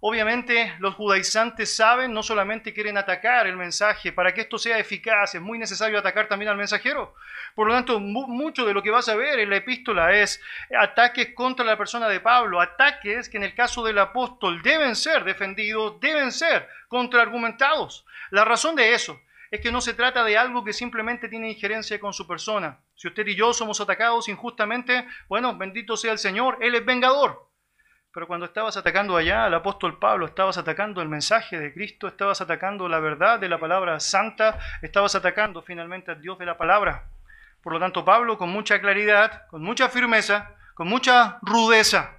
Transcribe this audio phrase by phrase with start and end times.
[0.00, 5.34] Obviamente los judaizantes saben, no solamente quieren atacar el mensaje, para que esto sea eficaz
[5.34, 7.14] es muy necesario atacar también al mensajero.
[7.54, 10.40] Por lo tanto, mucho de lo que vas a ver en la epístola es
[10.78, 15.24] ataques contra la persona de Pablo, ataques que en el caso del apóstol deben ser
[15.24, 18.04] defendidos, deben ser contraargumentados.
[18.30, 19.18] La razón de eso
[19.50, 22.80] es que no se trata de algo que simplemente tiene injerencia con su persona.
[22.94, 27.45] Si usted y yo somos atacados injustamente, bueno, bendito sea el Señor, Él es vengador.
[28.16, 32.40] Pero cuando estabas atacando allá al apóstol Pablo, estabas atacando el mensaje de Cristo, estabas
[32.40, 37.10] atacando la verdad de la palabra santa, estabas atacando finalmente al Dios de la palabra.
[37.62, 42.12] Por lo tanto, Pablo, con mucha claridad, con mucha firmeza, con mucha rudeza,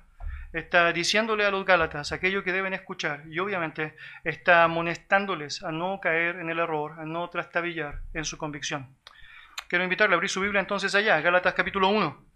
[0.53, 5.99] está diciéndole a los Gálatas aquello que deben escuchar y obviamente está amonestándoles a no
[5.99, 8.95] caer en el error, a no trastabillar en su convicción.
[9.67, 12.26] Quiero invitarle a abrir su Biblia entonces allá, Gálatas capítulo 1.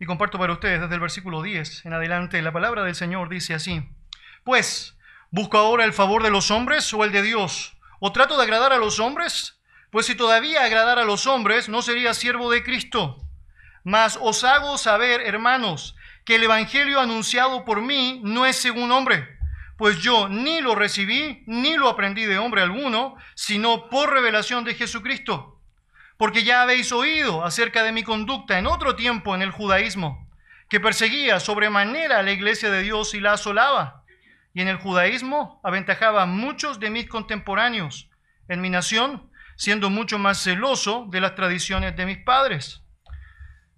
[0.00, 3.54] Y comparto para ustedes desde el versículo 10 en adelante, la palabra del Señor dice
[3.54, 3.82] así,
[4.44, 4.96] pues,
[5.30, 7.76] ¿busco ahora el favor de los hombres o el de Dios?
[7.98, 9.60] ¿O trato de agradar a los hombres?
[9.90, 13.18] Pues si todavía agradara a los hombres, no sería siervo de Cristo.
[13.82, 19.38] Mas os hago saber, hermanos, que el Evangelio anunciado por mí no es según hombre,
[19.76, 24.74] pues yo ni lo recibí ni lo aprendí de hombre alguno, sino por revelación de
[24.74, 25.57] Jesucristo.
[26.18, 30.28] Porque ya habéis oído acerca de mi conducta en otro tiempo en el judaísmo,
[30.68, 34.04] que perseguía sobremanera a la iglesia de Dios y la asolaba.
[34.52, 38.10] Y en el judaísmo aventajaba a muchos de mis contemporáneos.
[38.48, 42.80] En mi nación siendo mucho más celoso de las tradiciones de mis padres.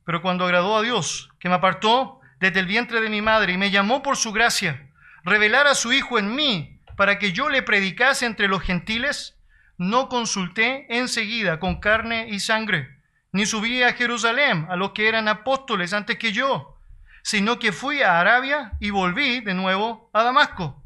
[0.05, 3.57] Pero cuando agradó a Dios, que me apartó desde el vientre de mi madre y
[3.57, 4.91] me llamó por su gracia,
[5.25, 9.40] revelar a su Hijo en mí para que yo le predicase entre los gentiles,
[9.81, 12.99] no consulté enseguida con carne y sangre,
[13.33, 16.77] ni subí a Jerusalén a los que eran apóstoles antes que yo,
[17.23, 20.83] sino que fui a Arabia y volví de nuevo a Damasco.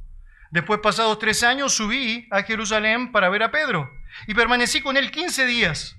[0.53, 3.91] Después, pasados tres años, subí a Jerusalén para ver a Pedro
[4.29, 5.97] y permanecí con él quince días,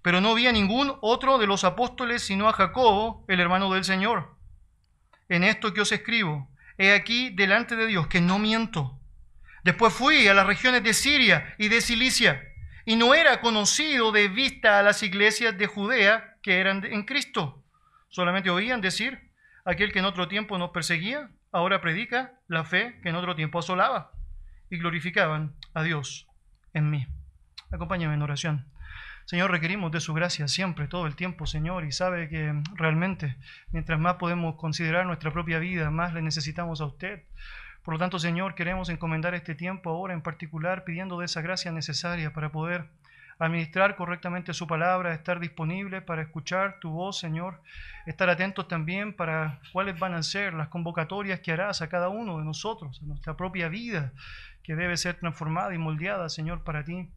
[0.00, 3.84] pero no vi a ningún otro de los apóstoles sino a Jacobo, el hermano del
[3.84, 4.34] Señor.
[5.28, 6.48] En esto que os escribo,
[6.78, 8.98] he aquí delante de Dios que no miento.
[9.64, 12.42] Después fui a las regiones de Siria y de Cilicia,
[12.84, 17.62] y no era conocido de vista a las iglesias de Judea que eran en Cristo.
[18.08, 19.30] Solamente oían decir,
[19.64, 23.58] aquel que en otro tiempo nos perseguía, ahora predica la fe que en otro tiempo
[23.58, 24.12] asolaba,
[24.70, 26.26] y glorificaban a Dios
[26.72, 27.06] en mí.
[27.70, 28.66] Acompáñame en oración.
[29.26, 33.36] Señor, requerimos de su gracia siempre, todo el tiempo, Señor, y sabe que realmente
[33.70, 37.22] mientras más podemos considerar nuestra propia vida, más le necesitamos a usted.
[37.82, 41.72] Por lo tanto, Señor, queremos encomendar este tiempo ahora en particular pidiendo de esa gracia
[41.72, 42.84] necesaria para poder
[43.38, 47.62] administrar correctamente su palabra, estar disponible para escuchar tu voz, Señor,
[48.04, 52.38] estar atentos también para cuáles van a ser las convocatorias que harás a cada uno
[52.38, 54.12] de nosotros, a nuestra propia vida,
[54.62, 57.08] que debe ser transformada y moldeada, Señor, para ti.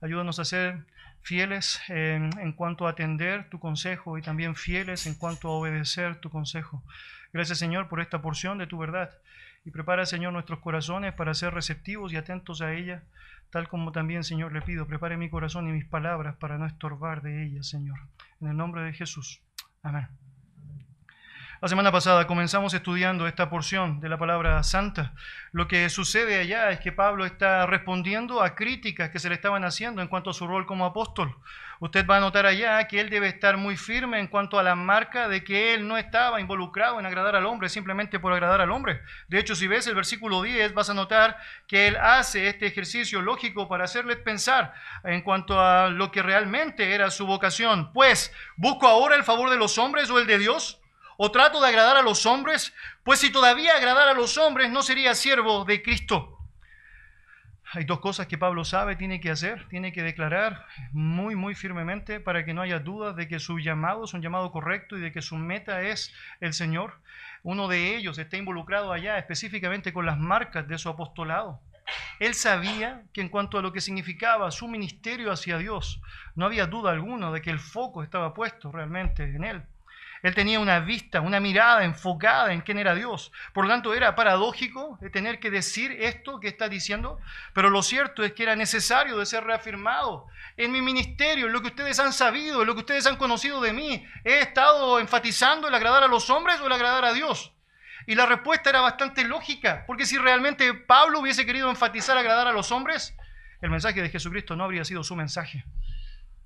[0.00, 0.84] Ayúdanos a ser
[1.22, 6.30] fieles en, cuanto a atender tu consejo y también fieles en cuanto a obedecer tu
[6.30, 6.84] consejo.
[7.32, 9.10] Gracias Señor por esta porción de tu verdad
[9.64, 13.02] y prepara Señor nuestros corazones para ser receptivos y atentos a ella,
[13.50, 17.22] tal como también Señor le pido, prepare mi corazón y mis palabras para no estorbar
[17.22, 17.98] de ella Señor.
[18.40, 19.40] En el nombre de Jesús.
[19.82, 20.08] Amén.
[21.60, 25.12] La semana pasada comenzamos estudiando esta porción de la palabra santa.
[25.52, 29.64] Lo que sucede allá es que Pablo está respondiendo a críticas que se le estaban
[29.64, 31.36] haciendo en cuanto a su rol como apóstol.
[31.78, 34.74] Usted va a notar allá que él debe estar muy firme en cuanto a la
[34.74, 38.70] marca de que él no estaba involucrado en agradar al hombre simplemente por agradar al
[38.70, 39.00] hombre.
[39.28, 41.38] De hecho, si ves el versículo 10, vas a notar
[41.68, 44.74] que él hace este ejercicio lógico para hacerles pensar
[45.04, 47.92] en cuanto a lo que realmente era su vocación.
[47.92, 50.80] Pues, ¿busco ahora el favor de los hombres o el de Dios?
[51.16, 52.74] ¿O trato de agradar a los hombres?
[53.02, 56.38] Pues si todavía agradar a los hombres, no sería siervo de Cristo.
[57.72, 62.20] Hay dos cosas que Pablo sabe, tiene que hacer, tiene que declarar muy, muy firmemente
[62.20, 65.10] para que no haya dudas de que su llamado es un llamado correcto y de
[65.10, 67.00] que su meta es el Señor.
[67.42, 71.60] Uno de ellos está involucrado allá específicamente con las marcas de su apostolado.
[72.20, 76.00] Él sabía que en cuanto a lo que significaba su ministerio hacia Dios,
[76.36, 79.62] no había duda alguna de que el foco estaba puesto realmente en él.
[80.24, 83.30] Él tenía una vista, una mirada enfocada en quién era Dios.
[83.52, 87.20] Por lo tanto, era paradójico tener que decir esto que está diciendo,
[87.52, 90.26] pero lo cierto es que era necesario de ser reafirmado.
[90.56, 93.60] En mi ministerio, en lo que ustedes han sabido, en lo que ustedes han conocido
[93.60, 97.52] de mí, he estado enfatizando el agradar a los hombres o el agradar a Dios.
[98.06, 102.52] Y la respuesta era bastante lógica, porque si realmente Pablo hubiese querido enfatizar agradar a
[102.52, 103.14] los hombres,
[103.60, 105.66] el mensaje de Jesucristo no habría sido su mensaje.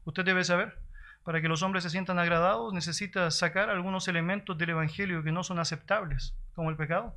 [0.04, 0.87] Usted debe saber
[1.28, 5.44] para que los hombres se sientan agradados, necesitas sacar algunos elementos del Evangelio que no
[5.44, 7.14] son aceptables, como el pecado,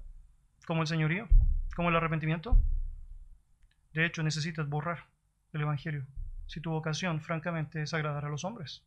[0.67, 1.29] como el señorío,
[1.77, 2.61] como el arrepentimiento.
[3.93, 5.05] De hecho, necesitas borrar
[5.53, 6.05] el Evangelio
[6.45, 8.83] si tu vocación, francamente, es agradar a los hombres.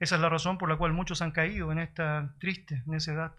[0.00, 3.32] Esa es la razón por la cual muchos han caído en esta triste necedad,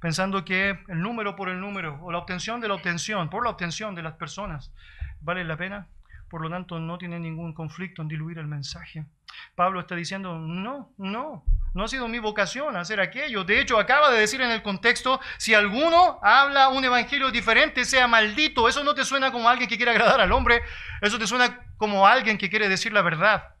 [0.00, 3.50] pensando que el número por el número o la obtención de la obtención, por la
[3.50, 4.72] obtención de las personas,
[5.20, 5.88] vale la pena.
[6.34, 9.06] Por lo tanto, no tiene ningún conflicto en diluir el mensaje.
[9.54, 11.44] Pablo está diciendo, no, no,
[11.74, 13.44] no ha sido mi vocación hacer aquello.
[13.44, 18.08] De hecho, acaba de decir en el contexto, si alguno habla un evangelio diferente, sea
[18.08, 18.68] maldito.
[18.68, 20.60] Eso no te suena como alguien que quiere agradar al hombre,
[21.02, 23.54] eso te suena como alguien que quiere decir la verdad.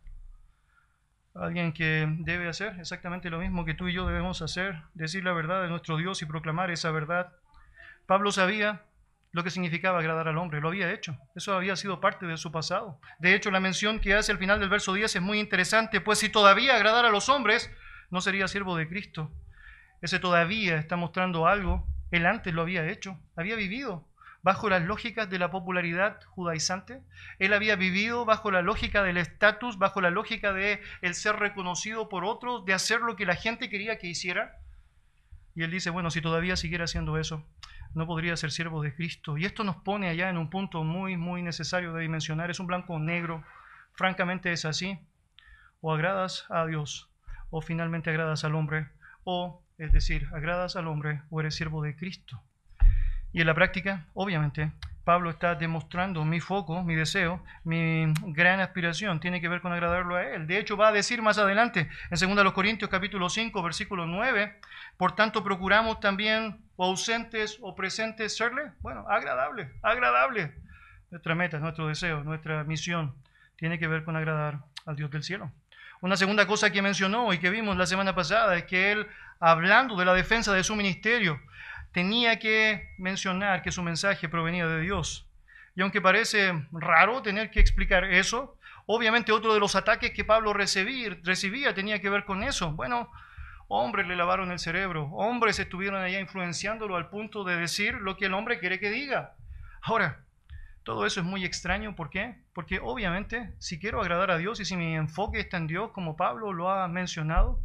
[1.32, 5.32] Alguien que debe hacer exactamente lo mismo que tú y yo debemos hacer, decir la
[5.32, 7.34] verdad de nuestro Dios y proclamar esa verdad.
[8.06, 8.82] Pablo sabía
[9.34, 10.60] lo que significaba agradar al hombre.
[10.60, 11.18] Lo había hecho.
[11.34, 13.00] Eso había sido parte de su pasado.
[13.18, 16.20] De hecho, la mención que hace al final del verso 10 es muy interesante, pues
[16.20, 17.68] si todavía agradara a los hombres,
[18.10, 19.32] no sería siervo de Cristo.
[20.00, 21.84] Ese todavía está mostrando algo.
[22.12, 23.18] Él antes lo había hecho.
[23.34, 24.06] Había vivido
[24.44, 27.02] bajo las lógicas de la popularidad judaizante.
[27.40, 32.08] Él había vivido bajo la lógica del estatus, bajo la lógica de el ser reconocido
[32.08, 34.58] por otros, de hacer lo que la gente quería que hiciera.
[35.56, 37.44] Y él dice, bueno, si todavía siguiera haciendo eso,
[37.94, 39.38] no podría ser siervo de Cristo.
[39.38, 42.50] Y esto nos pone allá en un punto muy, muy necesario de dimensionar.
[42.50, 43.42] Es un blanco negro.
[43.94, 44.98] Francamente es así.
[45.80, 47.10] O agradas a Dios,
[47.50, 48.88] o finalmente agradas al hombre,
[49.24, 52.42] o, es decir, agradas al hombre o eres siervo de Cristo.
[53.32, 54.72] Y en la práctica, obviamente,
[55.04, 60.16] Pablo está demostrando mi foco, mi deseo, mi gran aspiración, tiene que ver con agradarlo
[60.16, 60.46] a Él.
[60.46, 64.58] De hecho, va a decir más adelante, en 2 Corintios capítulo 5, versículo 9,
[64.96, 70.54] por tanto procuramos también, o ausentes o presentes, serle, bueno, agradable, agradable.
[71.10, 73.14] Nuestra meta, nuestro deseo, nuestra misión,
[73.56, 75.52] tiene que ver con agradar al Dios del cielo.
[76.00, 79.06] Una segunda cosa que mencionó y que vimos la semana pasada es que Él,
[79.38, 81.40] hablando de la defensa de su ministerio,
[81.94, 85.26] tenía que mencionar que su mensaje provenía de Dios.
[85.76, 90.52] Y aunque parece raro tener que explicar eso, obviamente otro de los ataques que Pablo
[90.52, 92.72] recibía, tenía que ver con eso.
[92.72, 93.12] Bueno,
[93.68, 98.26] hombres le lavaron el cerebro, hombres estuvieron allá influenciándolo al punto de decir lo que
[98.26, 99.34] el hombre quiere que diga.
[99.80, 100.18] Ahora,
[100.82, 102.34] todo eso es muy extraño, ¿por qué?
[102.54, 106.16] Porque obviamente si quiero agradar a Dios y si mi enfoque está en Dios, como
[106.16, 107.60] Pablo lo ha mencionado,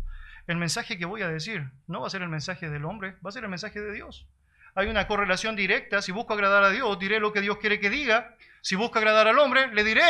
[0.50, 3.30] el mensaje que voy a decir no va a ser el mensaje del hombre, va
[3.30, 4.26] a ser el mensaje de Dios.
[4.74, 6.02] Hay una correlación directa.
[6.02, 8.36] Si busco agradar a Dios, diré lo que Dios quiere que diga.
[8.62, 10.02] Si busco agradar al hombre, le diré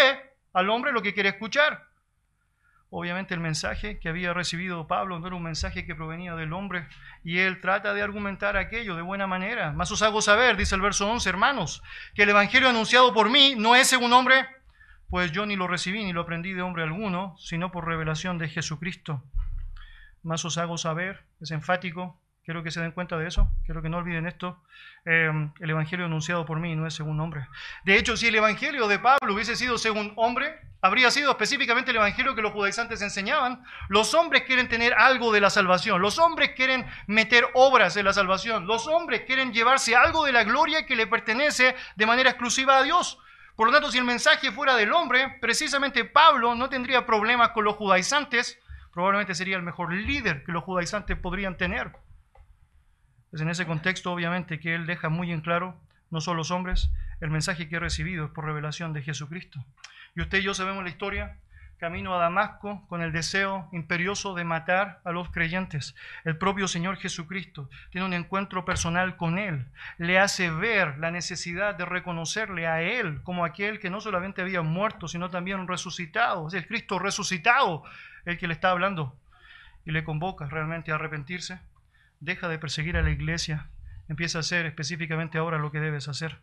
[0.54, 1.88] al hombre lo que quiere escuchar.
[2.90, 6.88] Obviamente el mensaje que había recibido Pablo no era un mensaje que provenía del hombre
[7.22, 9.74] y él trata de argumentar aquello de buena manera.
[9.74, 11.84] Más os hago saber, dice el verso 11, hermanos,
[12.16, 14.48] que el evangelio anunciado por mí no es según hombre,
[15.10, 18.48] pues yo ni lo recibí ni lo aprendí de hombre alguno, sino por revelación de
[18.48, 19.22] Jesucristo
[20.30, 23.90] más os hago saber, es enfático, quiero que se den cuenta de eso, quiero que
[23.90, 24.62] no olviden esto,
[25.06, 27.48] eh, el Evangelio anunciado por mí no es según hombre.
[27.84, 31.98] De hecho, si el Evangelio de Pablo hubiese sido según hombre, habría sido específicamente el
[31.98, 33.64] Evangelio que los judaizantes enseñaban.
[33.88, 38.14] Los hombres quieren tener algo de la salvación, los hombres quieren meter obras en la
[38.14, 42.78] salvación, los hombres quieren llevarse algo de la gloria que le pertenece de manera exclusiva
[42.78, 43.18] a Dios.
[43.56, 47.66] Por lo tanto, si el mensaje fuera del hombre, precisamente Pablo no tendría problemas con
[47.66, 48.60] los judaizantes,
[49.00, 51.94] probablemente sería el mejor líder que los judaizantes podrían tener.
[53.32, 55.80] Es en ese contexto, obviamente, que él deja muy en claro,
[56.12, 56.90] no solo los hombres,
[57.22, 59.64] el mensaje que he recibido es por revelación de Jesucristo.
[60.18, 61.38] Y usted y yo sabemos la historia,
[61.80, 65.96] camino a Damasco con el deseo imperioso de matar a los creyentes.
[66.26, 69.66] El propio Señor Jesucristo tiene un encuentro personal con Él,
[69.98, 74.62] le hace ver la necesidad de reconocerle a Él como aquel que no solamente había
[74.62, 76.50] muerto, sino también resucitado.
[76.50, 77.84] Es el Cristo resucitado
[78.26, 79.16] el que le está hablando
[79.86, 81.60] y le convoca realmente a arrepentirse,
[82.20, 83.68] deja de perseguir a la iglesia,
[84.10, 86.40] empieza a hacer específicamente ahora lo que debes hacer.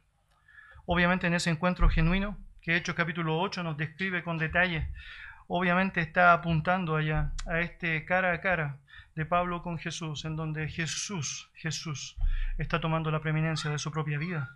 [0.87, 4.89] Obviamente en ese encuentro genuino que Hechos capítulo 8 nos describe con detalle,
[5.49, 8.79] obviamente está apuntando allá a este cara a cara
[9.15, 12.17] de Pablo con Jesús, en donde Jesús, Jesús
[12.59, 14.51] está tomando la preeminencia de su propia vida.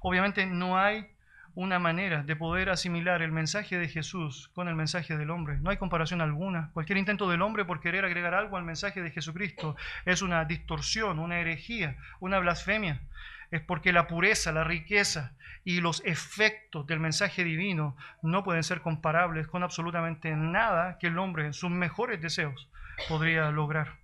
[0.00, 1.06] Obviamente no hay
[1.54, 5.58] una manera de poder asimilar el mensaje de Jesús con el mensaje del hombre.
[5.60, 6.70] No hay comparación alguna.
[6.72, 11.18] Cualquier intento del hombre por querer agregar algo al mensaje de Jesucristo es una distorsión,
[11.18, 13.00] una herejía, una blasfemia.
[13.50, 18.80] Es porque la pureza, la riqueza y los efectos del mensaje divino no pueden ser
[18.80, 22.68] comparables con absolutamente nada que el hombre en sus mejores deseos
[23.08, 24.00] podría lograr.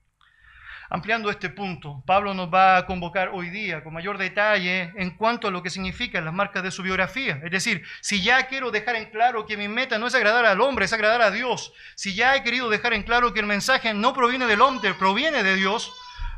[0.88, 5.48] Ampliando este punto, Pablo nos va a convocar hoy día con mayor detalle en cuanto
[5.48, 7.40] a lo que significan las marcas de su biografía.
[7.42, 10.60] Es decir, si ya quiero dejar en claro que mi meta no es agradar al
[10.60, 13.94] hombre, es agradar a Dios, si ya he querido dejar en claro que el mensaje
[13.94, 15.92] no proviene del hombre, proviene de Dios,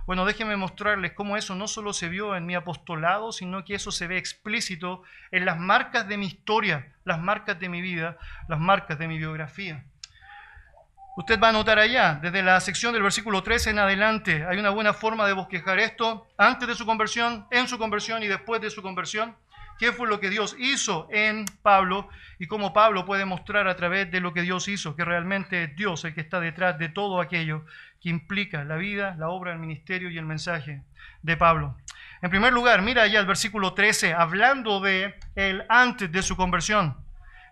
[0.08, 3.92] bueno, déjenme mostrarles cómo eso no solo se vio en mi apostolado, sino que eso
[3.92, 8.16] se ve explícito en las marcas de mi historia, las marcas de mi vida,
[8.48, 9.84] las marcas de mi biografía.
[11.18, 14.70] Usted va a notar allá, desde la sección del versículo 13 en adelante, hay una
[14.70, 18.70] buena forma de bosquejar esto antes de su conversión, en su conversión y después de
[18.70, 19.36] su conversión.
[19.78, 22.08] ¿Qué fue lo que Dios hizo en Pablo
[22.40, 25.76] y cómo Pablo puede mostrar a través de lo que Dios hizo, que realmente es
[25.76, 27.64] Dios el que está detrás de todo aquello
[28.00, 30.82] que implica la vida, la obra, el ministerio y el mensaje
[31.22, 31.76] de Pablo?
[32.22, 36.96] En primer lugar, mira allá el versículo 13, hablando de él antes de su conversión.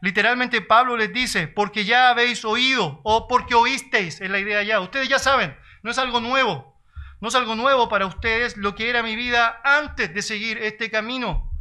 [0.00, 4.80] Literalmente Pablo les dice, porque ya habéis oído o porque oísteis, es la idea ya.
[4.80, 6.76] Ustedes ya saben, no es algo nuevo.
[7.20, 10.90] No es algo nuevo para ustedes lo que era mi vida antes de seguir este
[10.90, 11.55] camino.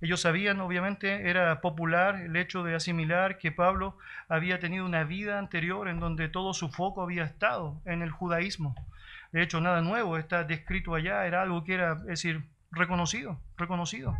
[0.00, 3.96] Ellos sabían, obviamente, era popular el hecho de asimilar que Pablo
[4.28, 8.74] había tenido una vida anterior en donde todo su foco había estado en el judaísmo.
[9.32, 14.16] De hecho, nada nuevo está descrito allá, era algo que era, es decir, reconocido, reconocido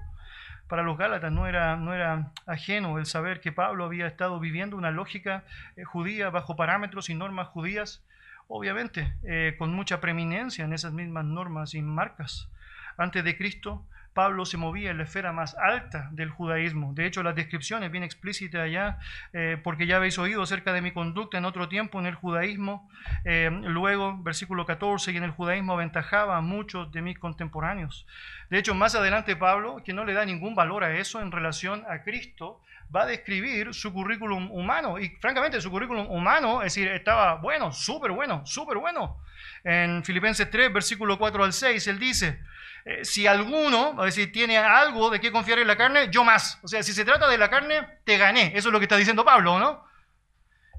[0.68, 4.76] para los Gálatas no era, no era ajeno el saber que Pablo había estado viviendo
[4.76, 5.44] una lógica
[5.76, 8.02] eh, judía bajo parámetros y normas judías,
[8.48, 12.48] obviamente eh, con mucha preeminencia en esas mismas normas y marcas.
[12.96, 13.84] Antes de Cristo,
[14.16, 16.94] Pablo se movía en la esfera más alta del judaísmo.
[16.94, 18.98] De hecho, la descripción es bien explícita allá,
[19.34, 22.90] eh, porque ya habéis oído acerca de mi conducta en otro tiempo en el judaísmo.
[23.26, 28.06] Eh, luego, versículo 14, y en el judaísmo aventajaba a muchos de mis contemporáneos.
[28.48, 31.84] De hecho, más adelante Pablo, que no le da ningún valor a eso en relación
[31.86, 32.62] a Cristo,
[32.94, 34.98] va a describir su currículum humano.
[34.98, 39.18] Y francamente, su currículum humano, es decir, estaba bueno, súper bueno, súper bueno.
[39.62, 42.40] En Filipenses 3, versículo 4 al 6, él dice,
[42.88, 46.60] eh, si alguno, es decir, tiene algo de qué confiar en la carne, yo más.
[46.62, 48.52] O sea, si se trata de la carne, te gané.
[48.54, 49.84] Eso es lo que está diciendo Pablo, ¿no?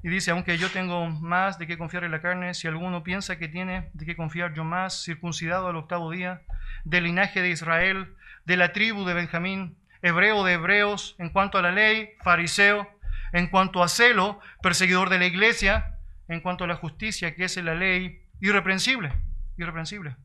[0.02, 3.36] Y dice, aunque yo tengo más de qué confiar en la carne, si alguno piensa
[3.36, 6.40] que tiene de qué confiar, yo más, circuncidado al octavo día,
[6.84, 8.14] del linaje de Israel,
[8.46, 12.88] de la tribu de Benjamín, hebreo de hebreos, en cuanto a la ley, fariseo,
[13.34, 15.98] en cuanto a celo, perseguidor de la iglesia,
[16.28, 19.12] en cuanto a la justicia, que es la ley, irreprensible,
[19.58, 20.16] irreprensible.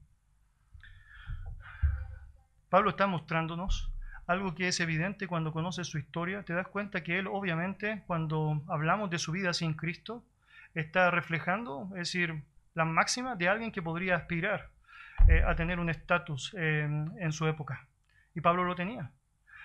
[2.74, 3.92] Pablo está mostrándonos
[4.26, 6.42] algo que es evidente cuando conoces su historia.
[6.42, 10.24] Te das cuenta que él, obviamente, cuando hablamos de su vida sin Cristo,
[10.74, 12.42] está reflejando, es decir,
[12.74, 14.70] la máxima de alguien que podría aspirar
[15.28, 17.86] eh, a tener un estatus en su época.
[18.34, 19.12] Y Pablo lo tenía.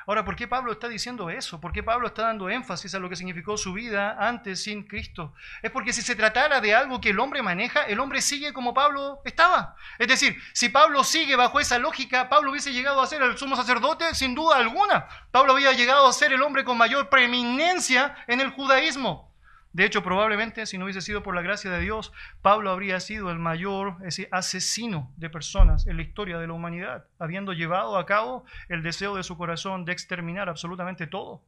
[0.09, 1.61] Ahora, ¿por qué Pablo está diciendo eso?
[1.61, 5.35] ¿Por qué Pablo está dando énfasis a lo que significó su vida antes sin Cristo?
[5.61, 8.73] Es porque si se tratara de algo que el hombre maneja, el hombre sigue como
[8.73, 9.77] Pablo estaba.
[9.99, 13.55] Es decir, si Pablo sigue bajo esa lógica, Pablo hubiese llegado a ser el sumo
[13.55, 15.07] sacerdote sin duda alguna.
[15.31, 19.28] Pablo había llegado a ser el hombre con mayor preeminencia en el judaísmo.
[19.73, 23.31] De hecho, probablemente si no hubiese sido por la gracia de Dios, Pablo habría sido
[23.31, 23.97] el mayor
[24.31, 29.17] asesino de personas en la historia de la humanidad, habiendo llevado a cabo el deseo
[29.17, 31.43] de su corazón de exterminar absolutamente todo,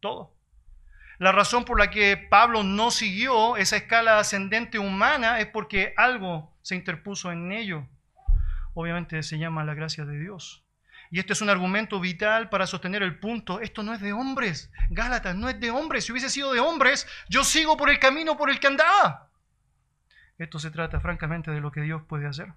[0.00, 0.32] todo.
[1.18, 6.54] La razón por la que Pablo no siguió esa escala ascendente humana es porque algo
[6.60, 7.86] se interpuso en ello.
[8.74, 10.65] Obviamente se llama la gracia de Dios.
[11.10, 13.60] Y este es un argumento vital para sostener el punto.
[13.60, 14.70] Esto no es de hombres.
[14.90, 16.04] Gálatas no es de hombres.
[16.04, 19.30] Si hubiese sido de hombres, yo sigo por el camino por el que andaba.
[20.38, 22.52] Esto se trata francamente de lo que Dios puede hacer.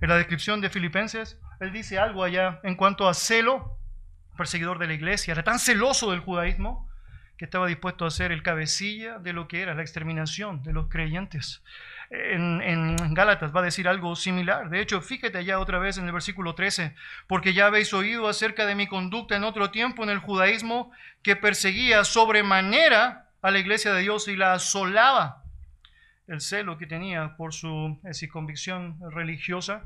[0.00, 3.78] En la descripción de Filipenses, él dice algo allá en cuanto a celo,
[4.36, 5.32] perseguidor de la iglesia.
[5.32, 6.90] Era tan celoso del judaísmo
[7.36, 10.88] que estaba dispuesto a ser el cabecilla de lo que era la exterminación de los
[10.88, 11.62] creyentes
[12.32, 14.68] en, Gálatas va a decir algo similar.
[14.70, 16.94] De hecho, fíjate allá otra vez en el versículo 13,
[17.26, 20.90] porque ya habéis oído acerca de mi conducta en otro tiempo en el judaísmo
[21.22, 25.42] que perseguía sobremanera a la iglesia de Dios y la asolaba.
[26.26, 28.00] El celo que tenía por su
[28.32, 29.82] convicción religiosa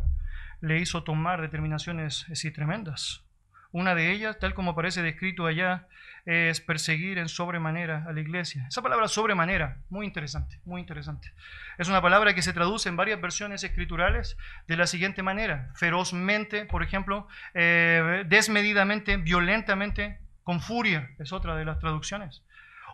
[0.61, 3.23] le hizo tomar determinaciones tremendas.
[3.71, 5.87] Una de ellas, tal como aparece descrito allá,
[6.29, 8.67] es perseguir en sobremanera a la iglesia.
[8.69, 11.33] Esa palabra sobremanera, muy interesante, muy interesante.
[11.79, 15.71] Es una palabra que se traduce en varias versiones escriturales de la siguiente manera.
[15.75, 22.43] Ferozmente, por ejemplo, eh, desmedidamente, violentamente, con furia, es otra de las traducciones.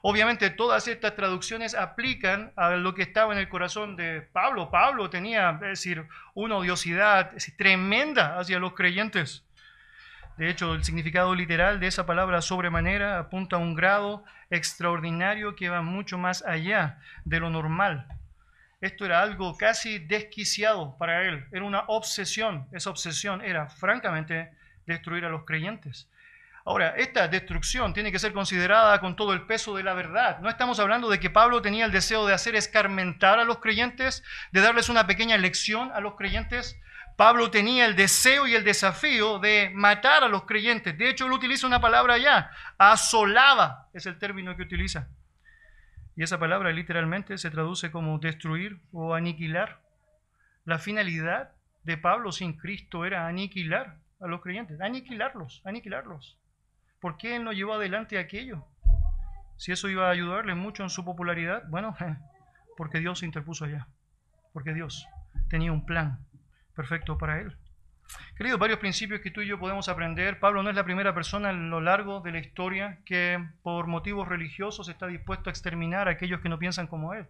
[0.03, 4.71] Obviamente todas estas traducciones aplican a lo que estaba en el corazón de Pablo.
[4.71, 9.45] Pablo tenía, es decir, una odiosidad tremenda hacia los creyentes.
[10.37, 15.69] De hecho, el significado literal de esa palabra sobremanera apunta a un grado extraordinario que
[15.69, 18.09] va mucho más allá de lo normal.
[18.81, 22.67] Esto era algo casi desquiciado para él, era una obsesión.
[22.73, 24.51] Esa obsesión era, francamente,
[24.87, 26.09] destruir a los creyentes.
[26.67, 30.41] Ahora, esta destrucción tiene que ser considerada con todo el peso de la verdad.
[30.41, 34.25] No estamos hablando de que Pablo tenía el deseo de hacer escarmentar a los creyentes,
[34.51, 36.79] de darles una pequeña lección a los creyentes.
[37.17, 40.99] Pablo tenía el deseo y el desafío de matar a los creyentes.
[40.99, 45.09] De hecho, él utiliza una palabra ya, asolaba es el término que utiliza.
[46.17, 49.81] Y esa palabra literalmente se traduce como destruir o aniquilar.
[50.65, 51.53] La finalidad
[51.85, 56.39] de Pablo sin Cristo era aniquilar a los creyentes, aniquilarlos, aniquilarlos.
[57.01, 58.65] ¿Por qué él no llevó adelante aquello?
[59.57, 61.97] Si eso iba a ayudarle mucho en su popularidad, bueno,
[62.77, 63.87] porque Dios se interpuso allá,
[64.53, 65.07] porque Dios
[65.49, 66.19] tenía un plan
[66.75, 67.57] perfecto para él.
[68.37, 70.39] Queridos, varios principios que tú y yo podemos aprender.
[70.39, 74.29] Pablo no es la primera persona a lo largo de la historia que por motivos
[74.29, 77.27] religiosos está dispuesto a exterminar a aquellos que no piensan como él.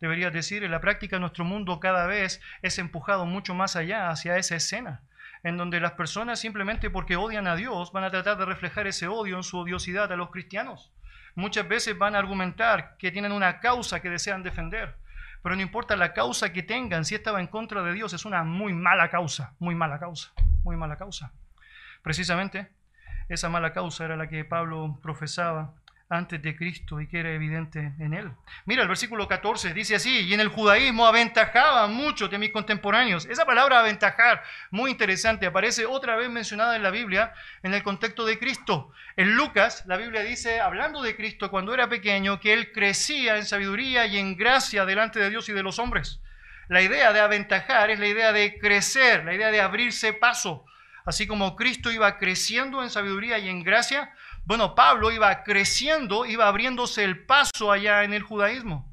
[0.00, 4.36] Deberías decir, en la práctica nuestro mundo cada vez es empujado mucho más allá, hacia
[4.36, 5.02] esa escena
[5.42, 9.08] en donde las personas simplemente porque odian a Dios van a tratar de reflejar ese
[9.08, 10.90] odio en su odiosidad a los cristianos.
[11.34, 14.96] Muchas veces van a argumentar que tienen una causa que desean defender,
[15.42, 18.44] pero no importa la causa que tengan, si estaba en contra de Dios, es una
[18.44, 20.32] muy mala causa, muy mala causa,
[20.64, 21.32] muy mala causa.
[22.02, 22.72] Precisamente
[23.28, 25.74] esa mala causa era la que Pablo profesaba
[26.10, 28.30] antes de Cristo y que era evidente en él.
[28.64, 33.26] Mira, el versículo 14 dice así, y en el judaísmo aventajaba mucho de mis contemporáneos.
[33.26, 38.24] Esa palabra aventajar, muy interesante, aparece otra vez mencionada en la Biblia en el contexto
[38.24, 38.92] de Cristo.
[39.16, 43.44] En Lucas, la Biblia dice, hablando de Cristo cuando era pequeño, que él crecía en
[43.44, 46.20] sabiduría y en gracia delante de Dios y de los hombres.
[46.68, 50.64] La idea de aventajar es la idea de crecer, la idea de abrirse paso.
[51.06, 54.12] Así como Cristo iba creciendo en sabiduría y en gracia,
[54.48, 58.90] bueno, Pablo iba creciendo, iba abriéndose el paso allá en el judaísmo.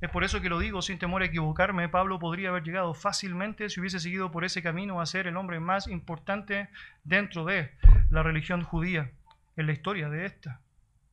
[0.00, 1.88] Es por eso que lo digo sin temor a equivocarme.
[1.88, 5.60] Pablo podría haber llegado fácilmente si hubiese seguido por ese camino a ser el hombre
[5.60, 6.70] más importante
[7.04, 7.70] dentro de
[8.10, 9.12] la religión judía,
[9.56, 10.60] en la historia de esta,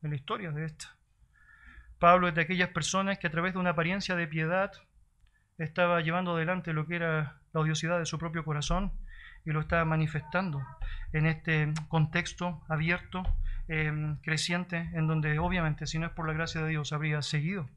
[0.02, 0.96] en la historia de esta.
[2.00, 4.72] Pablo es de aquellas personas que a través de una apariencia de piedad
[5.56, 8.92] estaba llevando adelante lo que era la odiosidad de su propio corazón
[9.44, 10.60] y lo estaba manifestando
[11.12, 13.22] en este contexto abierto
[13.74, 17.70] Em, creciente en donde obviamente si no es por la gracia de Dios habría seguido.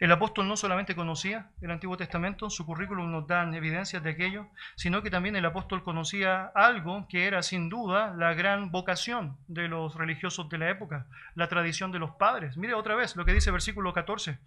[0.00, 4.48] El apóstol no solamente conocía el Antiguo Testamento, su currículum nos da evidencias de aquello,
[4.74, 9.68] sino que también el apóstol conocía algo que era sin duda la gran vocación de
[9.68, 12.56] los religiosos de la época, la tradición de los padres.
[12.56, 14.40] Mire otra vez lo que dice versículo 14.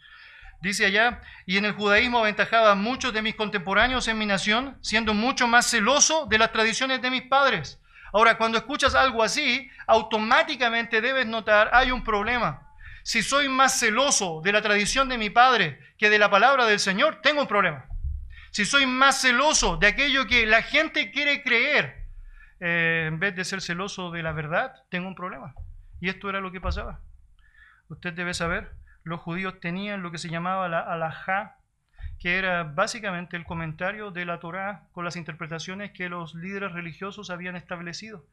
[0.61, 4.77] Dice allá, y en el judaísmo aventajaba a muchos de mis contemporáneos en mi nación,
[4.81, 7.79] siendo mucho más celoso de las tradiciones de mis padres
[8.13, 12.67] Ahora, cuando escuchas algo así, automáticamente debes notar, hay un problema.
[13.03, 16.79] Si soy más celoso de la tradición de mi padre que de la palabra del
[16.79, 17.85] Señor, tengo un problema.
[18.51, 22.07] Si soy más celoso de aquello que la gente quiere creer,
[22.59, 25.53] eh, en vez de ser celoso de la verdad, tengo un problema.
[26.01, 26.99] Y esto era lo que pasaba.
[27.89, 28.71] Usted debe saber,
[29.03, 31.56] los judíos tenían lo que se llamaba la alajá,
[32.19, 37.29] que era básicamente el comentario de la Torá con las interpretaciones que los líderes religiosos
[37.29, 38.25] habían establecido.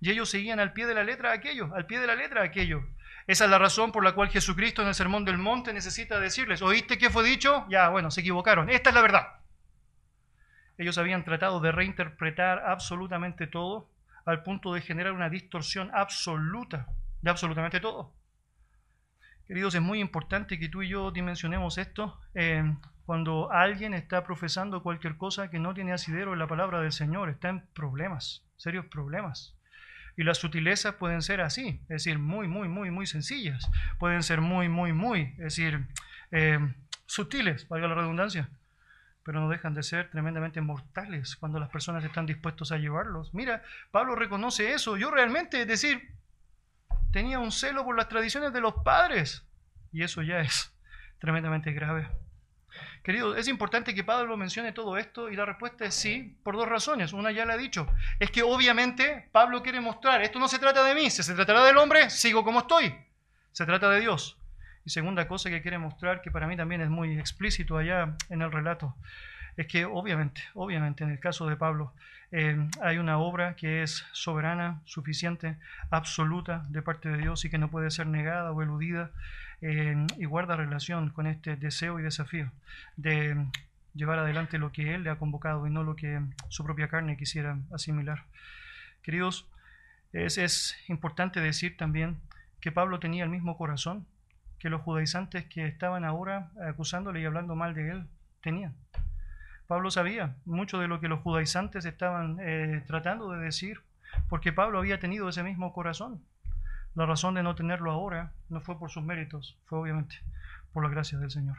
[0.00, 2.84] Y ellos seguían al pie de la letra aquello, al pie de la letra aquello.
[3.26, 6.60] Esa es la razón por la cual Jesucristo en el Sermón del Monte necesita decirles,
[6.60, 7.66] ¿oíste qué fue dicho?
[7.70, 8.68] Ya, bueno, se equivocaron.
[8.68, 9.28] Esta es la verdad.
[10.76, 13.88] Ellos habían tratado de reinterpretar absolutamente todo
[14.26, 16.86] al punto de generar una distorsión absoluta
[17.22, 18.12] de absolutamente todo.
[19.46, 22.18] Queridos, es muy importante que tú y yo dimensionemos esto.
[22.34, 22.64] Eh,
[23.04, 27.28] cuando alguien está profesando cualquier cosa que no tiene asidero en la palabra del Señor,
[27.28, 29.54] está en problemas, serios problemas.
[30.16, 33.70] Y las sutilezas pueden ser así, es decir, muy, muy, muy, muy sencillas.
[33.98, 35.86] Pueden ser muy, muy, muy, es decir,
[36.30, 36.58] eh,
[37.04, 38.48] sutiles, valga la redundancia,
[39.24, 43.34] pero no dejan de ser tremendamente mortales cuando las personas están dispuestos a llevarlos.
[43.34, 44.96] Mira, Pablo reconoce eso.
[44.96, 46.14] Yo realmente, es decir,
[47.14, 49.44] tenía un celo por las tradiciones de los padres.
[49.92, 50.74] Y eso ya es
[51.20, 52.08] tremendamente grave.
[53.04, 56.68] Querido, es importante que Pablo mencione todo esto y la respuesta es sí, por dos
[56.68, 57.12] razones.
[57.12, 57.86] Una ya la he dicho.
[58.18, 61.64] Es que obviamente Pablo quiere mostrar, esto no se trata de mí, si se tratará
[61.64, 62.92] del hombre, sigo como estoy.
[63.52, 64.36] Se trata de Dios.
[64.84, 68.42] Y segunda cosa que quiere mostrar, que para mí también es muy explícito allá en
[68.42, 68.96] el relato,
[69.56, 71.92] es que obviamente, obviamente en el caso de Pablo,
[72.32, 75.56] eh, hay una obra que es soberana, suficiente,
[75.90, 79.10] absoluta de parte de Dios y que no puede ser negada o eludida
[80.18, 82.50] y guarda relación con este deseo y desafío
[82.96, 83.46] de
[83.94, 87.16] llevar adelante lo que Él le ha convocado y no lo que su propia carne
[87.16, 88.24] quisiera asimilar.
[89.02, 89.46] Queridos,
[90.12, 92.18] es, es importante decir también
[92.60, 94.06] que Pablo tenía el mismo corazón
[94.58, 98.06] que los judaizantes que estaban ahora acusándole y hablando mal de él
[98.40, 98.74] tenían.
[99.66, 103.80] Pablo sabía mucho de lo que los judaizantes estaban eh, tratando de decir,
[104.28, 106.22] porque Pablo había tenido ese mismo corazón.
[106.94, 110.20] La razón de no tenerlo ahora no fue por sus méritos, fue obviamente
[110.72, 111.56] por las gracias del Señor.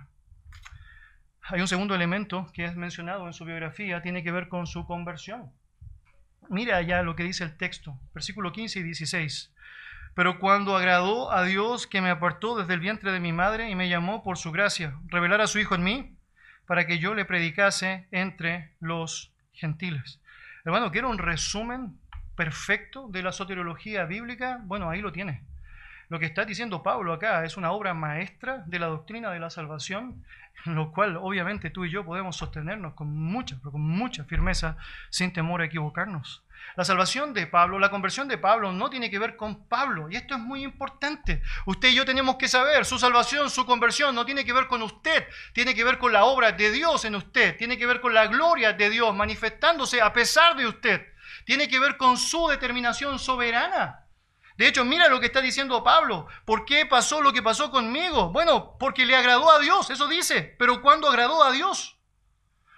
[1.41, 4.85] Hay un segundo elemento que es mencionado en su biografía, tiene que ver con su
[4.85, 5.51] conversión.
[6.49, 9.53] Mira ya lo que dice el texto, versículo 15 y 16.
[10.15, 13.75] Pero cuando agradó a Dios que me apartó desde el vientre de mi madre y
[13.75, 16.14] me llamó por su gracia, revelar a su Hijo en mí,
[16.67, 20.19] para que yo le predicase entre los gentiles.
[20.63, 21.97] Hermano, quiero un resumen
[22.35, 24.59] perfecto de la soteriología bíblica.
[24.63, 25.41] Bueno, ahí lo tiene.
[26.09, 29.49] Lo que está diciendo Pablo acá es una obra maestra de la doctrina de la
[29.49, 30.23] salvación,
[30.65, 34.77] en lo cual obviamente tú y yo podemos sostenernos con mucha, con mucha firmeza,
[35.09, 36.44] sin temor a equivocarnos.
[36.75, 40.15] La salvación de Pablo, la conversión de Pablo no tiene que ver con Pablo, y
[40.15, 41.41] esto es muy importante.
[41.65, 44.81] Usted y yo tenemos que saber, su salvación, su conversión no tiene que ver con
[44.81, 48.13] usted, tiene que ver con la obra de Dios en usted, tiene que ver con
[48.13, 51.05] la gloria de Dios manifestándose a pesar de usted,
[51.45, 54.01] tiene que ver con su determinación soberana.
[54.57, 56.27] De hecho, mira lo que está diciendo Pablo.
[56.45, 58.29] ¿Por qué pasó lo que pasó conmigo?
[58.31, 60.55] Bueno, porque le agradó a Dios, eso dice.
[60.57, 61.97] Pero ¿cuándo agradó a Dios?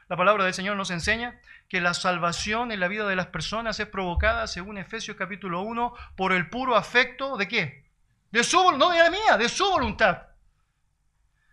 [0.10, 3.80] La palabra del Señor nos enseña que la salvación en la vida de las personas
[3.80, 7.92] es provocada, según Efesios capítulo 1, por el puro afecto de qué?
[8.32, 10.28] De su no de la mía, de su voluntad.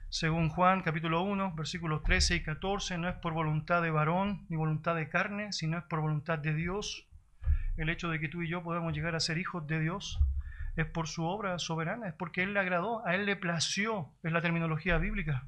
[0.08, 4.56] Según Juan capítulo 1, versículos 13 y 14, no es por voluntad de varón ni
[4.56, 7.08] voluntad de carne, sino es por voluntad de Dios
[7.76, 10.20] el hecho de que tú y yo podamos llegar a ser hijos de Dios
[10.76, 14.32] es por su obra soberana, es porque Él le agradó, a Él le plació, es
[14.32, 15.46] la terminología bíblica.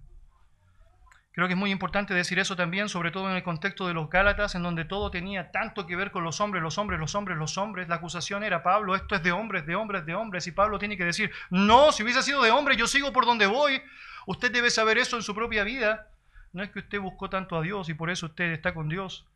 [1.37, 4.09] Creo que es muy importante decir eso también, sobre todo en el contexto de los
[4.09, 7.37] Gálatas, en donde todo tenía tanto que ver con los hombres, los hombres, los hombres,
[7.37, 7.88] los hombres.
[7.90, 10.46] La acusación era, Pablo, esto es de hombres, de hombres, de hombres.
[10.46, 13.44] Y Pablo tiene que decir, no, si hubiese sido de hombres, yo sigo por donde
[13.46, 13.83] voy.
[14.25, 16.09] Usted debe saber eso en su propia vida.
[16.55, 19.27] No es que usted buscó tanto a Dios y por eso usted está con Dios.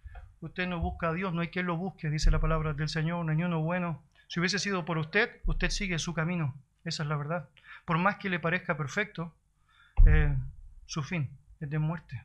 [0.41, 3.21] Usted no busca a Dios, no hay quien lo busque, dice la palabra del Señor,
[3.23, 4.03] un uno bueno.
[4.27, 6.55] Si hubiese sido por usted, usted sigue su camino.
[6.83, 7.51] Esa es la verdad.
[7.85, 9.35] Por más que le parezca perfecto,
[10.07, 10.35] eh,
[10.87, 11.29] su fin
[11.61, 12.25] es de muerte.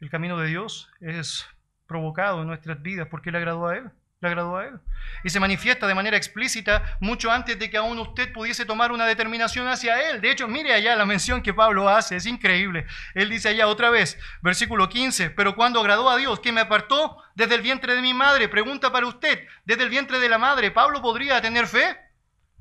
[0.00, 1.46] El camino de Dios es
[1.86, 4.80] provocado en nuestras vidas porque le agradó a Él le agradó a él.
[5.22, 9.06] Y se manifiesta de manera explícita mucho antes de que aún usted pudiese tomar una
[9.06, 10.20] determinación hacia él.
[10.20, 12.86] De hecho, mire allá la mención que Pablo hace, es increíble.
[13.14, 17.22] Él dice allá otra vez, versículo 15, pero cuando agradó a Dios, que me apartó
[17.34, 20.70] desde el vientre de mi madre, pregunta para usted, desde el vientre de la madre,
[20.70, 21.96] ¿Pablo podría tener fe?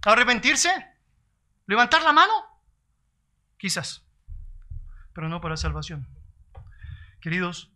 [0.06, 0.70] ¿Arrepentirse?
[1.66, 2.34] ¿Levantar la mano?
[3.58, 4.06] Quizás,
[5.18, 6.06] pero no para salvación.
[7.22, 7.72] Queridos,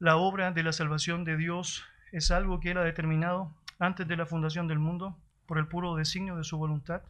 [0.00, 4.16] la obra de la salvación de Dios es algo que Él ha determinado antes de
[4.16, 7.02] la fundación del mundo por el puro designio de su voluntad.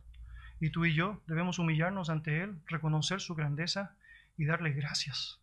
[0.60, 3.96] Y tú y yo debemos humillarnos ante Él, reconocer su grandeza
[4.36, 5.40] y darle gracias,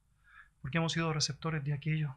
[0.62, 2.14] porque hemos sido receptores de aquello.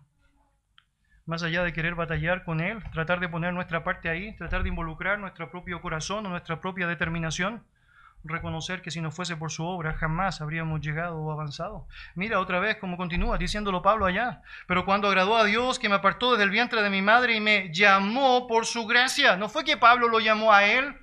[1.24, 4.68] Más allá de querer batallar con Él, tratar de poner nuestra parte ahí, tratar de
[4.68, 7.64] involucrar nuestro propio corazón o nuestra propia determinación,
[8.24, 11.86] reconocer que si no fuese por su obra jamás habríamos llegado o avanzado.
[12.14, 14.42] Mira otra vez como continúa diciéndolo Pablo allá.
[14.66, 17.40] Pero cuando agradó a Dios que me apartó desde el vientre de mi madre y
[17.40, 20.96] me llamó por su gracia, no fue que Pablo lo llamó a él,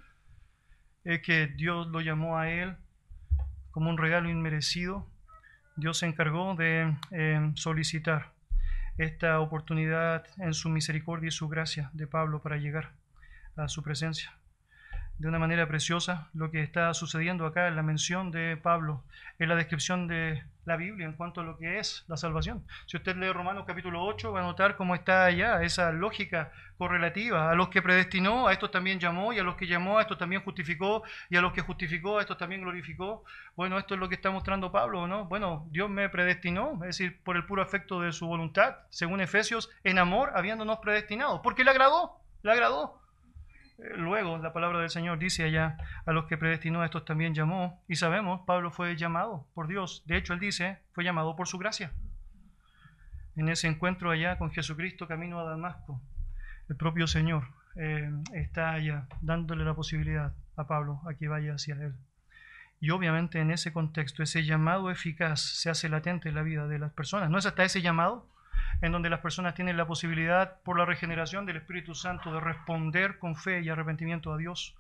[1.04, 2.76] es que Dios lo llamó a él
[3.72, 5.08] como un regalo inmerecido.
[5.76, 8.34] Dios se encargó de eh, solicitar
[8.98, 12.92] esta oportunidad en su misericordia y su gracia de Pablo para llegar
[13.56, 14.34] a su presencia
[15.22, 19.04] de una manera preciosa lo que está sucediendo acá en la mención de Pablo,
[19.38, 22.66] en la descripción de la Biblia en cuanto a lo que es la salvación.
[22.88, 27.52] Si usted lee Romanos capítulo 8, va a notar cómo está allá esa lógica correlativa.
[27.52, 30.18] A los que predestinó, a estos también llamó, y a los que llamó, a estos
[30.18, 33.24] también justificó, y a los que justificó, a estos también glorificó.
[33.56, 35.26] Bueno, esto es lo que está mostrando Pablo, ¿no?
[35.26, 39.70] Bueno, Dios me predestinó, es decir, por el puro afecto de su voluntad, según Efesios,
[39.84, 43.01] en amor, habiéndonos predestinado, porque le agradó, le agradó.
[43.96, 47.84] Luego la palabra del Señor dice allá, a los que predestinó a estos también llamó,
[47.88, 50.04] y sabemos, Pablo fue llamado por Dios.
[50.06, 51.92] De hecho, él dice, fue llamado por su gracia.
[53.36, 56.00] En ese encuentro allá con Jesucristo camino a Damasco,
[56.70, 61.76] el propio Señor eh, está allá dándole la posibilidad a Pablo a que vaya hacia
[61.76, 61.96] él.
[62.80, 66.80] Y obviamente en ese contexto, ese llamado eficaz se hace latente en la vida de
[66.80, 67.30] las personas.
[67.30, 68.28] ¿No es hasta ese llamado
[68.82, 73.20] en donde las personas tienen la posibilidad, por la regeneración del Espíritu Santo, de responder
[73.20, 74.76] con fe y arrepentimiento a Dios.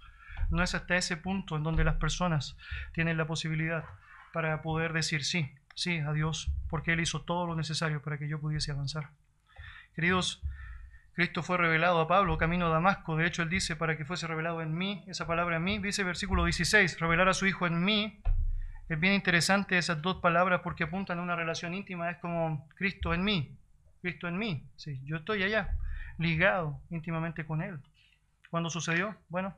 [0.49, 2.57] No es hasta ese punto en donde las personas
[2.93, 3.85] tienen la posibilidad
[4.33, 8.27] para poder decir sí, sí a Dios, porque Él hizo todo lo necesario para que
[8.27, 9.09] yo pudiese avanzar.
[9.95, 10.41] Queridos,
[11.13, 13.17] Cristo fue revelado a Pablo camino a Damasco.
[13.17, 16.03] De hecho, Él dice, para que fuese revelado en mí, esa palabra en mí, dice
[16.03, 18.21] versículo 16, revelar a su Hijo en mí
[18.89, 22.09] Es bien interesante esas dos palabras porque apuntan a una relación íntima.
[22.09, 23.57] Es como Cristo en mí,
[24.01, 24.63] Cristo en mí.
[24.75, 25.77] Sí, yo estoy allá,
[26.17, 27.79] ligado íntimamente con Él.
[28.49, 29.15] ¿Cuándo sucedió?
[29.29, 29.55] Bueno,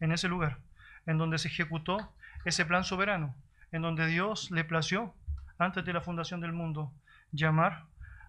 [0.00, 0.58] en ese lugar,
[1.06, 2.12] en donde se ejecutó
[2.44, 3.34] ese plan soberano,
[3.70, 5.14] en donde Dios le plació,
[5.58, 6.92] antes de la fundación del mundo,
[7.30, 7.84] llamar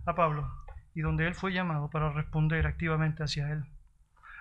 [0.06, 0.52] a Pablo
[0.94, 3.64] y donde él fue llamado para responder activamente hacia él.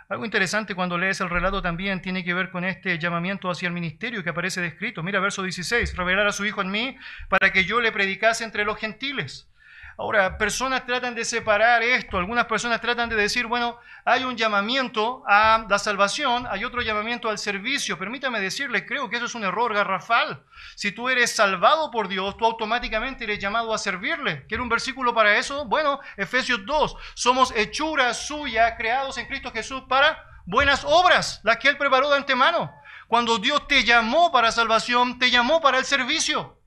[0.08, 3.72] Algo interesante cuando lees el relato también tiene que ver con este llamamiento hacia el
[3.72, 5.02] ministerio que aparece descrito.
[5.02, 6.98] Mira verso 16, revelar a su Hijo en mí
[7.30, 9.48] para que yo le predicase entre los gentiles.
[10.02, 15.22] Ahora, personas tratan de separar esto, algunas personas tratan de decir, bueno, hay un llamamiento
[15.28, 17.96] a la salvación, hay otro llamamiento al servicio.
[17.96, 20.42] Permítame decirle, creo que eso es un error garrafal.
[20.74, 24.44] Si tú eres salvado por Dios, tú automáticamente eres llamado a servirle.
[24.48, 25.66] ¿Quiere un versículo para eso?
[25.66, 31.68] Bueno, Efesios 2, somos hechura suya, creados en Cristo Jesús para buenas obras, las que
[31.68, 32.72] Él preparó de antemano.
[33.06, 36.60] Cuando Dios te llamó para salvación, te llamó para el servicio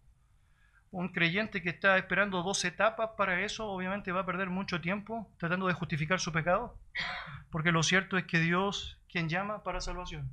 [0.96, 5.30] un creyente que está esperando dos etapas para eso, obviamente va a perder mucho tiempo
[5.38, 6.78] tratando de justificar su pecado,
[7.52, 10.30] porque lo cierto es que Dios, quien llama para salvación,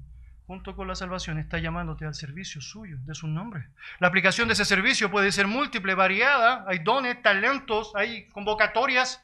[0.47, 3.71] junto con la salvación, está llamándote al servicio suyo, de su nombre.
[3.99, 9.21] La aplicación de ese servicio puede ser múltiple, variada, hay dones, talentos, hay convocatorias,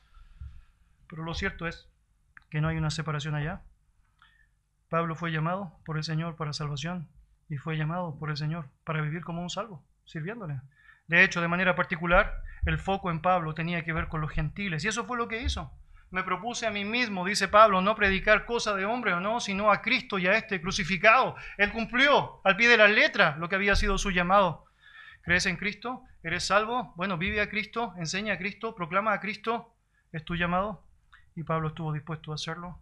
[1.08, 1.86] pero lo cierto es
[2.50, 3.60] que no hay una separación allá.
[4.88, 7.06] Pablo fue llamado por el Señor para salvación
[7.48, 10.60] y fue llamado por el Señor para vivir como un salvo, sirviéndole.
[11.08, 14.84] De hecho, de manera particular, el foco en Pablo tenía que ver con los gentiles.
[14.84, 15.72] Y eso fue lo que hizo.
[16.10, 19.70] Me propuse a mí mismo, dice Pablo, no predicar cosa de hombre o no, sino
[19.70, 21.36] a Cristo y a este crucificado.
[21.58, 24.64] Él cumplió al pie de la letra lo que había sido su llamado.
[25.22, 26.02] ¿Crees en Cristo?
[26.22, 26.94] ¿Eres salvo?
[26.96, 29.74] Bueno, vive a Cristo, enseña a Cristo, proclama a Cristo.
[30.12, 30.82] Es tu llamado.
[31.36, 32.78] Y Pablo estuvo dispuesto a hacerlo.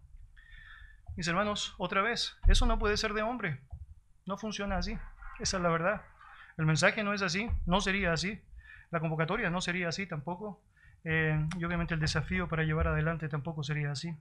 [1.17, 3.59] Mis hermanos, otra vez, eso no puede ser de hombre.
[4.25, 4.97] No funciona así.
[5.39, 6.01] Esa es la verdad.
[6.57, 8.41] El mensaje no es así, no sería así.
[8.89, 10.59] La convocatoria no sería así tampoco.
[11.03, 14.15] Eh, y obviamente el desafío para llevar adelante tampoco sería así.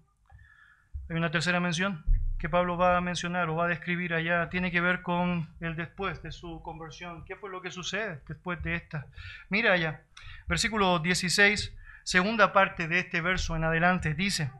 [1.09, 2.05] Hay una tercera mención
[2.39, 5.77] que Pablo va a mencionar o va a describir allá, tiene que ver con el
[5.77, 7.25] después de su conversión.
[7.25, 9.07] ¿Qué fue lo que sucede después de esta?
[9.49, 10.03] Mira allá,
[10.47, 14.51] versículo 16, segunda parte de este verso en adelante, dice,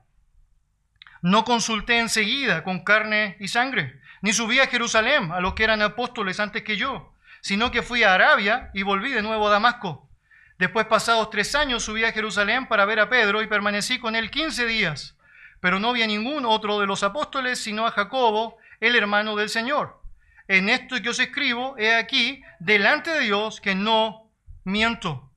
[1.21, 5.83] no consulté enseguida con carne y sangre, ni subí a Jerusalén a los que eran
[5.83, 7.13] apóstoles antes que yo
[7.47, 10.11] sino que fui a Arabia y volví de nuevo a Damasco.
[10.59, 14.33] Después, pasados tres años, subí a Jerusalén para ver a Pedro y permanecí con él
[14.33, 15.17] quince días,
[15.61, 19.49] pero no vi a ningún otro de los apóstoles, sino a Jacobo, el hermano del
[19.49, 20.03] Señor.
[20.49, 24.29] En esto que os escribo, he aquí, delante de Dios, que no
[24.65, 25.31] miento.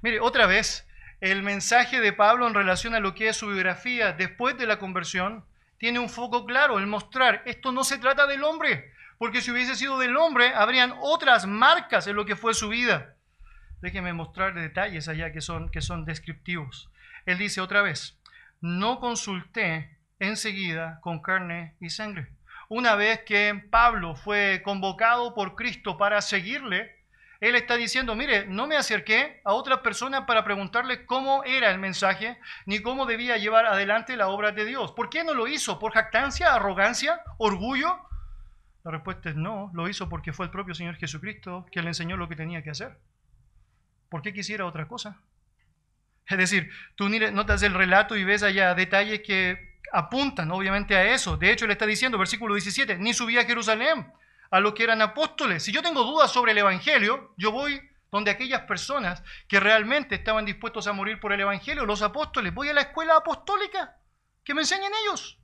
[0.00, 0.88] Mire, otra vez,
[1.20, 4.78] el mensaje de Pablo en relación a lo que es su biografía después de la
[4.78, 5.44] conversión
[5.76, 8.93] tiene un foco claro, el mostrar, esto no se trata del hombre,
[9.24, 13.14] porque si hubiese sido del hombre, habrían otras marcas en lo que fue su vida.
[13.80, 16.90] Déjeme mostrar detalles allá que son, que son descriptivos.
[17.24, 18.18] Él dice otra vez,
[18.60, 22.32] no consulté enseguida con carne y sangre.
[22.68, 26.94] Una vez que Pablo fue convocado por Cristo para seguirle,
[27.40, 31.78] él está diciendo, mire, no me acerqué a otra persona para preguntarle cómo era el
[31.78, 34.92] mensaje, ni cómo debía llevar adelante la obra de Dios.
[34.92, 35.78] ¿Por qué no lo hizo?
[35.78, 38.04] ¿Por jactancia, arrogancia, orgullo?
[38.84, 42.18] La respuesta es no, lo hizo porque fue el propio Señor Jesucristo que le enseñó
[42.18, 42.98] lo que tenía que hacer.
[44.10, 45.20] ¿Por qué quisiera otra cosa?
[46.26, 51.38] Es decir, tú notas el relato y ves allá detalles que apuntan obviamente a eso.
[51.38, 54.12] De hecho, le está diciendo, versículo 17, ni subí a Jerusalén
[54.50, 55.62] a los que eran apóstoles.
[55.62, 60.44] Si yo tengo dudas sobre el Evangelio, yo voy donde aquellas personas que realmente estaban
[60.44, 63.96] dispuestos a morir por el Evangelio, los apóstoles, voy a la escuela apostólica,
[64.44, 65.38] que me enseñen ellos.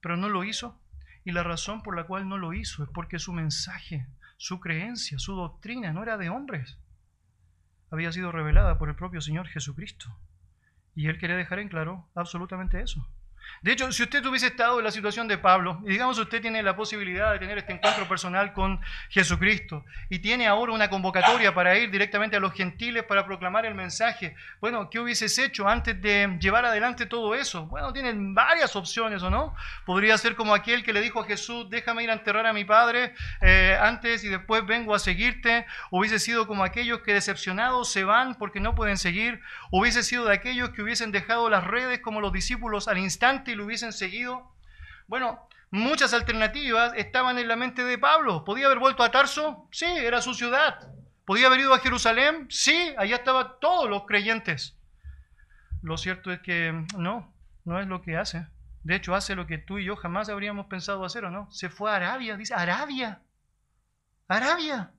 [0.00, 0.78] Pero no lo hizo.
[1.24, 4.06] Y la razón por la cual no lo hizo es porque su mensaje,
[4.36, 6.78] su creencia, su doctrina no era de hombres.
[7.90, 10.16] Había sido revelada por el propio Señor Jesucristo.
[10.94, 13.06] Y él quería dejar en claro absolutamente eso.
[13.62, 16.62] De hecho, si usted hubiese estado en la situación de Pablo, y digamos usted tiene
[16.62, 21.76] la posibilidad de tener este encuentro personal con Jesucristo, y tiene ahora una convocatoria para
[21.76, 26.38] ir directamente a los gentiles para proclamar el mensaje, bueno, ¿qué hubieses hecho antes de
[26.40, 27.66] llevar adelante todo eso?
[27.66, 29.54] Bueno, tienen varias opciones, ¿o no?
[29.84, 32.64] Podría ser como aquel que le dijo a Jesús, déjame ir a enterrar a mi
[32.64, 35.66] padre eh, antes y después vengo a seguirte.
[35.90, 39.40] Hubiese sido como aquellos que decepcionados se van porque no pueden seguir.
[39.70, 43.54] Hubiese sido de aquellos que hubiesen dejado las redes como los discípulos al instante y
[43.54, 44.54] lo hubiesen seguido?
[45.06, 48.44] Bueno, muchas alternativas estaban en la mente de Pablo.
[48.44, 49.68] ¿Podía haber vuelto a Tarso?
[49.72, 50.92] Sí, era su ciudad.
[51.24, 52.46] ¿Podía haber ido a Jerusalén?
[52.50, 54.76] Sí, allá estaban todos los creyentes.
[55.82, 57.32] Lo cierto es que no,
[57.64, 58.46] no es lo que hace.
[58.82, 61.50] De hecho, hace lo que tú y yo jamás habríamos pensado hacer, ¿o no?
[61.50, 63.22] Se fue a Arabia, dice, Arabia.
[64.28, 64.92] Arabia.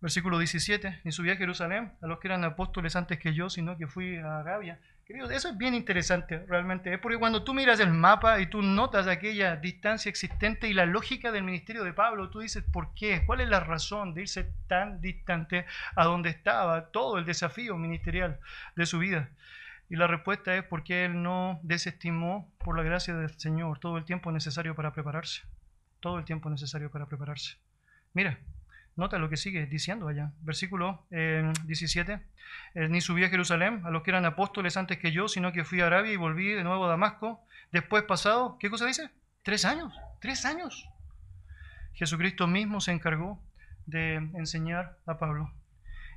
[0.00, 3.76] Versículo 17, ni subí a Jerusalén a los que eran apóstoles antes que yo, sino
[3.76, 4.80] que fui a Arabia.
[5.08, 9.06] Eso es bien interesante realmente, es porque cuando tú miras el mapa y tú notas
[9.06, 13.24] aquella distancia existente y la lógica del ministerio de Pablo, tú dices, ¿por qué?
[13.24, 15.64] ¿Cuál es la razón de irse tan distante
[15.96, 18.38] a donde estaba todo el desafío ministerial
[18.76, 19.30] de su vida?
[19.88, 24.04] Y la respuesta es porque él no desestimó, por la gracia del Señor, todo el
[24.04, 25.40] tiempo necesario para prepararse.
[26.00, 27.56] Todo el tiempo necesario para prepararse.
[28.12, 28.38] Mira,
[28.98, 30.32] Nota lo que sigue diciendo allá.
[30.40, 32.12] Versículo 17.
[32.12, 32.20] Eh,
[32.74, 35.62] eh, ni subí a Jerusalén a los que eran apóstoles antes que yo, sino que
[35.64, 37.40] fui a Arabia y volví de nuevo a Damasco.
[37.70, 39.08] Después pasado, ¿qué cosa dice?
[39.44, 39.94] Tres años.
[40.20, 40.88] Tres años.
[41.94, 43.40] Jesucristo mismo se encargó
[43.86, 45.52] de enseñar a Pablo.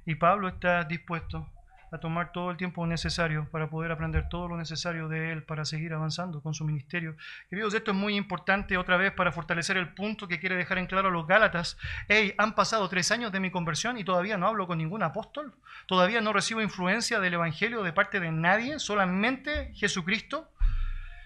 [0.07, 1.47] Y Pablo está dispuesto
[1.91, 5.65] a tomar todo el tiempo necesario para poder aprender todo lo necesario de él para
[5.65, 7.17] seguir avanzando con su ministerio.
[7.49, 10.87] Queridos, esto es muy importante otra vez para fortalecer el punto que quiere dejar en
[10.87, 11.77] claro a los Gálatas.
[12.07, 15.53] Hey, han pasado tres años de mi conversión y todavía no hablo con ningún apóstol.
[15.85, 20.49] Todavía no recibo influencia del Evangelio de parte de nadie, solamente Jesucristo.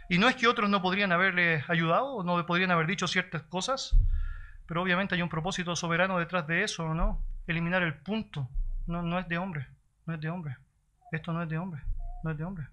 [0.10, 3.43] Y no es que otros no podrían haberle ayudado o no podrían haber dicho ciertas
[3.43, 3.95] cosas,
[4.65, 7.21] pero obviamente hay un propósito soberano detrás de eso, ¿no?
[7.45, 8.49] Eliminar el punto.
[8.88, 9.75] No, no es de hombre.
[10.06, 10.58] No es de hombre.
[11.12, 11.82] Esto no es de hombre.
[12.24, 12.68] No es de hombre.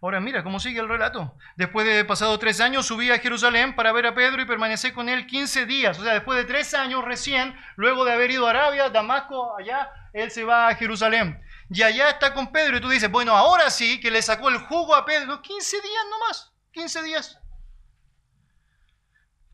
[0.00, 1.34] Ahora mira cómo sigue el relato.
[1.56, 5.08] Después de pasado tres años subí a Jerusalén para ver a Pedro y permanecí con
[5.08, 5.98] él 15 días.
[5.98, 9.90] O sea, después de tres años recién, luego de haber ido a Arabia, Damasco, allá,
[10.12, 11.42] él se va a Jerusalén.
[11.70, 14.58] Y allá está con Pedro y tú dices, bueno, ahora sí que le sacó el
[14.58, 15.42] jugo a Pedro.
[15.42, 16.52] 15 días nomás.
[16.72, 17.37] 15 días.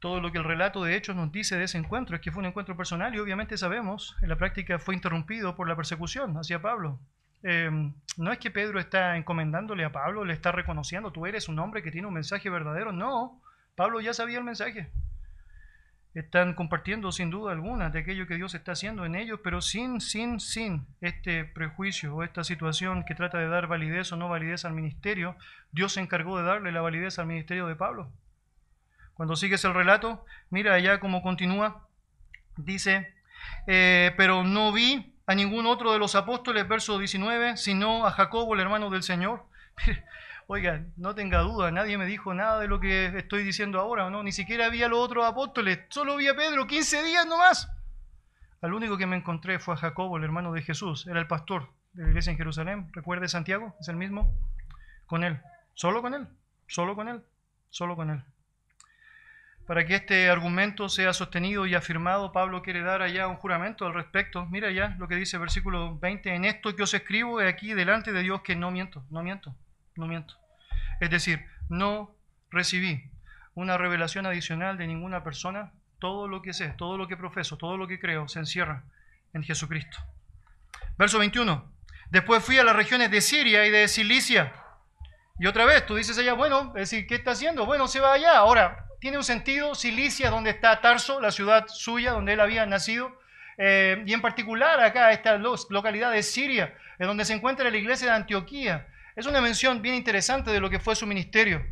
[0.04, 2.40] Todo lo que el relato de hechos nos dice de ese encuentro es que fue
[2.40, 6.60] un encuentro personal y obviamente sabemos, en la práctica fue interrumpido por la persecución hacia
[6.60, 7.00] Pablo.
[7.42, 11.58] Em, no es que Pedro está encomendándole a Pablo, le está reconociendo, tú eres un
[11.58, 12.92] hombre que tiene un mensaje verdadero.
[12.92, 13.40] No,
[13.76, 14.90] Pablo ya sabía el mensaje.
[16.12, 20.02] Están compartiendo sin duda alguna de aquello que Dios está haciendo en ellos, pero sin,
[20.02, 24.66] sin, sin este prejuicio o esta situación que trata de dar validez o no validez
[24.66, 25.34] al ministerio,
[25.72, 28.12] Dios se encargó de darle la validez al ministerio de Pablo.
[29.14, 31.86] Cuando sigues el relato, mira allá cómo continúa.
[32.56, 33.14] Dice,
[33.66, 38.54] eh, pero no vi a ningún otro de los apóstoles, verso 19, sino a Jacobo,
[38.54, 39.44] el hermano del Señor.
[40.46, 44.10] Oiga, no tenga duda, nadie me dijo nada de lo que estoy diciendo ahora.
[44.10, 47.70] Ni siquiera vi a los otros apóstoles, solo vi a Pedro, 15 días nomás.
[48.60, 51.70] Al único que me encontré fue a Jacobo, el hermano de Jesús, era el pastor
[51.94, 52.90] de la iglesia en Jerusalén.
[52.92, 53.74] ¿Recuerde Santiago?
[53.80, 54.34] Es el mismo.
[55.06, 55.40] Con él,
[55.74, 56.28] solo con él,
[56.66, 57.22] solo con él,
[57.70, 58.24] solo con él.
[59.66, 63.94] Para que este argumento sea sostenido y afirmado, Pablo quiere dar allá un juramento al
[63.94, 64.44] respecto.
[64.46, 68.12] Mira ya lo que dice el versículo 20, en esto que os escribo aquí delante
[68.12, 69.54] de Dios que no miento, no miento,
[69.96, 70.34] no miento.
[71.00, 72.14] Es decir, no
[72.50, 73.10] recibí
[73.54, 75.72] una revelación adicional de ninguna persona.
[75.98, 78.84] Todo lo que sé, todo lo que profeso, todo lo que creo se encierra
[79.32, 79.96] en Jesucristo.
[80.98, 81.72] Verso 21.
[82.10, 84.52] Después fui a las regiones de Siria y de Cilicia.
[85.38, 87.64] Y otra vez, tú dices allá, bueno, es decir, ¿qué está haciendo?
[87.64, 88.36] Bueno, se va allá.
[88.36, 93.20] Ahora, tiene un sentido, Cilicia, donde está Tarso, la ciudad suya, donde él había nacido,
[93.58, 98.06] eh, y en particular acá esta localidad de Siria, en donde se encuentra la iglesia
[98.06, 98.86] de Antioquía.
[99.14, 101.62] Es una mención bien interesante de lo que fue su ministerio.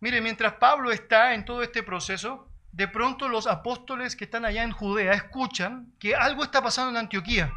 [0.00, 4.64] Mire, mientras Pablo está en todo este proceso, de pronto los apóstoles que están allá
[4.64, 7.54] en Judea escuchan que algo está pasando en Antioquía.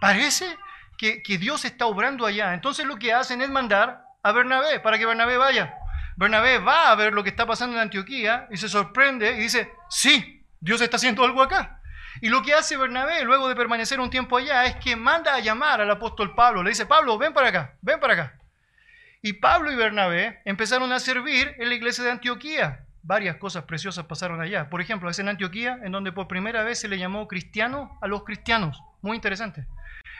[0.00, 0.56] Parece
[0.96, 2.54] que, que Dios está obrando allá.
[2.54, 5.74] Entonces lo que hacen es mandar a Bernabé para que Bernabé vaya.
[6.16, 9.72] Bernabé va a ver lo que está pasando en Antioquía y se sorprende y dice,
[9.88, 11.80] sí, Dios está haciendo algo acá.
[12.20, 15.40] Y lo que hace Bernabé luego de permanecer un tiempo allá es que manda a
[15.40, 16.62] llamar al apóstol Pablo.
[16.62, 18.38] Le dice, Pablo, ven para acá, ven para acá.
[19.22, 22.84] Y Pablo y Bernabé empezaron a servir en la iglesia de Antioquía.
[23.02, 24.68] Varias cosas preciosas pasaron allá.
[24.68, 28.06] Por ejemplo, es en Antioquía en donde por primera vez se le llamó cristiano a
[28.06, 28.80] los cristianos.
[29.00, 29.66] Muy interesante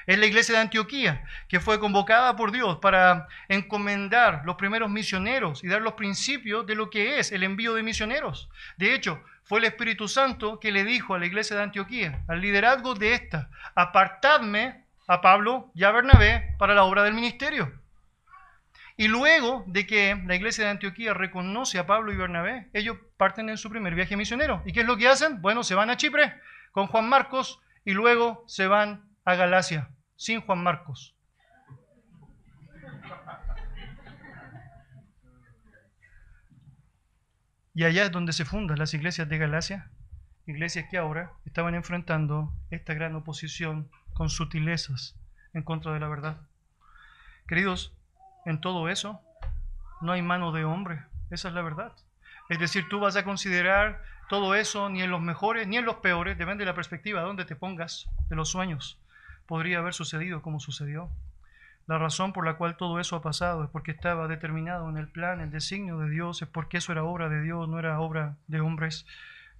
[0.07, 5.63] es la iglesia de Antioquía, que fue convocada por Dios para encomendar los primeros misioneros
[5.63, 8.49] y dar los principios de lo que es el envío de misioneros.
[8.77, 12.41] De hecho, fue el Espíritu Santo que le dijo a la iglesia de Antioquía, al
[12.41, 17.73] liderazgo de esta, apartadme a Pablo y a Bernabé para la obra del ministerio.
[18.97, 23.49] Y luego de que la iglesia de Antioquía reconoce a Pablo y Bernabé, ellos parten
[23.49, 24.63] en su primer viaje misionero.
[24.65, 25.41] ¿Y qué es lo que hacen?
[25.41, 26.35] Bueno, se van a Chipre
[26.73, 31.17] con Juan Marcos y luego se van a Galacia, sin Juan Marcos.
[37.75, 39.91] Y allá es donde se fundan las iglesias de Galacia,
[40.47, 45.17] iglesias que ahora estaban enfrentando esta gran oposición con sutilezas
[45.55, 46.37] en contra de la verdad.
[47.47, 47.97] Queridos,
[48.45, 49.21] en todo eso
[50.01, 51.93] no hay mano de hombre, esa es la verdad.
[52.49, 55.97] Es decir, tú vas a considerar todo eso, ni en los mejores, ni en los
[55.97, 59.02] peores, depende de la perspectiva de donde te pongas, de los sueños,
[59.47, 61.11] podría haber sucedido como sucedió.
[61.87, 65.09] La razón por la cual todo eso ha pasado es porque estaba determinado en el
[65.09, 68.37] plan, el designio de Dios, es porque eso era obra de Dios, no era obra
[68.47, 69.05] de hombres,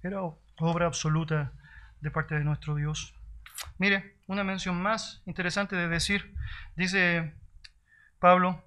[0.01, 0.21] era
[0.57, 1.51] obra absoluta
[1.99, 3.13] de parte de nuestro Dios.
[3.77, 6.33] Mire, una mención más interesante de decir,
[6.75, 7.33] dice
[8.19, 8.63] Pablo,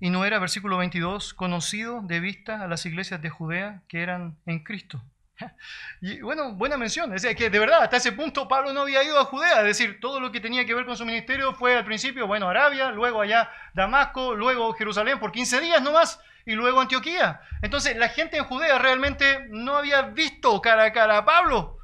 [0.00, 4.38] y no era, versículo 22, conocido de vista a las iglesias de Judea que eran
[4.46, 5.02] en Cristo.
[6.00, 7.12] Y bueno, buena mención.
[7.14, 9.60] Es decir, que de verdad, hasta ese punto Pablo no había ido a Judea.
[9.60, 12.48] Es decir, todo lo que tenía que ver con su ministerio fue al principio, bueno,
[12.48, 17.40] Arabia, luego allá Damasco, luego Jerusalén por 15 días nomás, y luego Antioquía.
[17.62, 21.78] Entonces, la gente en Judea realmente no había visto cara a cara a Pablo.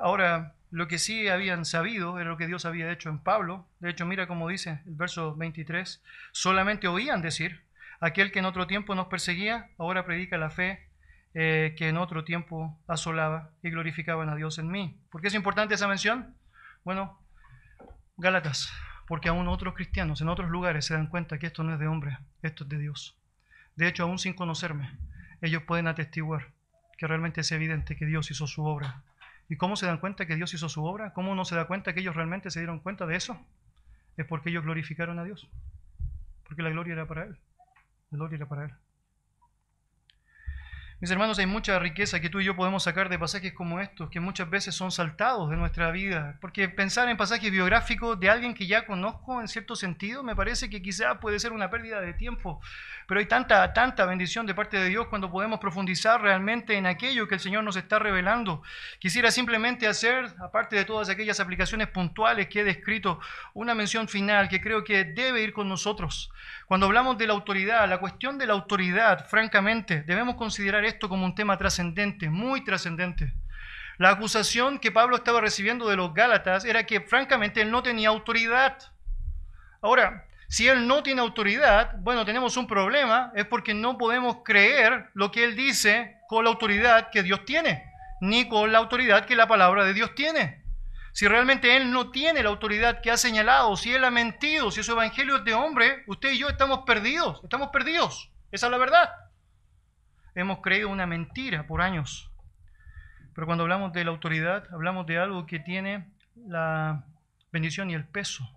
[0.00, 3.66] Ahora, lo que sí habían sabido era lo que Dios había hecho en Pablo.
[3.80, 6.02] De hecho, mira cómo dice el verso 23.
[6.32, 7.62] Solamente oían decir,
[8.00, 10.87] aquel que en otro tiempo nos perseguía, ahora predica la fe
[11.40, 15.00] eh, que en otro tiempo asolaba y glorificaban a Dios en mí.
[15.10, 16.34] ¿Por qué es importante esa mención?
[16.84, 17.18] Bueno,
[18.16, 18.72] Gálatas,
[19.06, 21.86] porque aún otros cristianos en otros lugares se dan cuenta que esto no es de
[21.86, 23.16] hombre, esto es de Dios.
[23.76, 24.98] De hecho, aún sin conocerme,
[25.40, 26.52] ellos pueden atestiguar
[26.96, 29.04] que realmente es evidente que Dios hizo su obra
[29.48, 31.14] ¿Y cómo se dan cuenta que Dios hizo su obra?
[31.14, 33.40] ¿Cómo no se da cuenta que ellos realmente se dieron cuenta de eso?
[34.16, 35.48] Es porque ellos glorificaron a Dios.
[36.44, 37.38] Porque la gloria era para Él.
[38.10, 38.74] La gloria era para Él.
[41.00, 44.10] Mis hermanos, hay mucha riqueza que tú y yo podemos sacar de pasajes como estos,
[44.10, 46.36] que muchas veces son saltados de nuestra vida.
[46.40, 50.68] Porque pensar en pasajes biográficos de alguien que ya conozco en cierto sentido me parece
[50.68, 52.60] que quizá puede ser una pérdida de tiempo.
[53.06, 57.28] Pero hay tanta, tanta bendición de parte de Dios cuando podemos profundizar realmente en aquello
[57.28, 58.64] que el Señor nos está revelando.
[58.98, 63.20] Quisiera simplemente hacer, aparte de todas aquellas aplicaciones puntuales que he descrito,
[63.54, 66.32] una mención final que creo que debe ir con nosotros.
[66.66, 71.24] Cuando hablamos de la autoridad, la cuestión de la autoridad, francamente, debemos considerar esto como
[71.24, 73.32] un tema trascendente, muy trascendente.
[73.98, 78.08] La acusación que Pablo estaba recibiendo de los Gálatas era que francamente él no tenía
[78.08, 78.78] autoridad.
[79.80, 85.10] Ahora, si él no tiene autoridad, bueno, tenemos un problema, es porque no podemos creer
[85.14, 87.84] lo que él dice con la autoridad que Dios tiene,
[88.20, 90.62] ni con la autoridad que la palabra de Dios tiene.
[91.12, 94.84] Si realmente Él no tiene la autoridad que ha señalado, si Él ha mentido, si
[94.84, 98.30] su evangelio es de hombre, usted y yo estamos perdidos, estamos perdidos.
[98.52, 99.10] Esa es la verdad.
[100.34, 102.30] Hemos creído una mentira por años.
[103.34, 107.04] Pero cuando hablamos de la autoridad, hablamos de algo que tiene la
[107.52, 108.48] bendición y el peso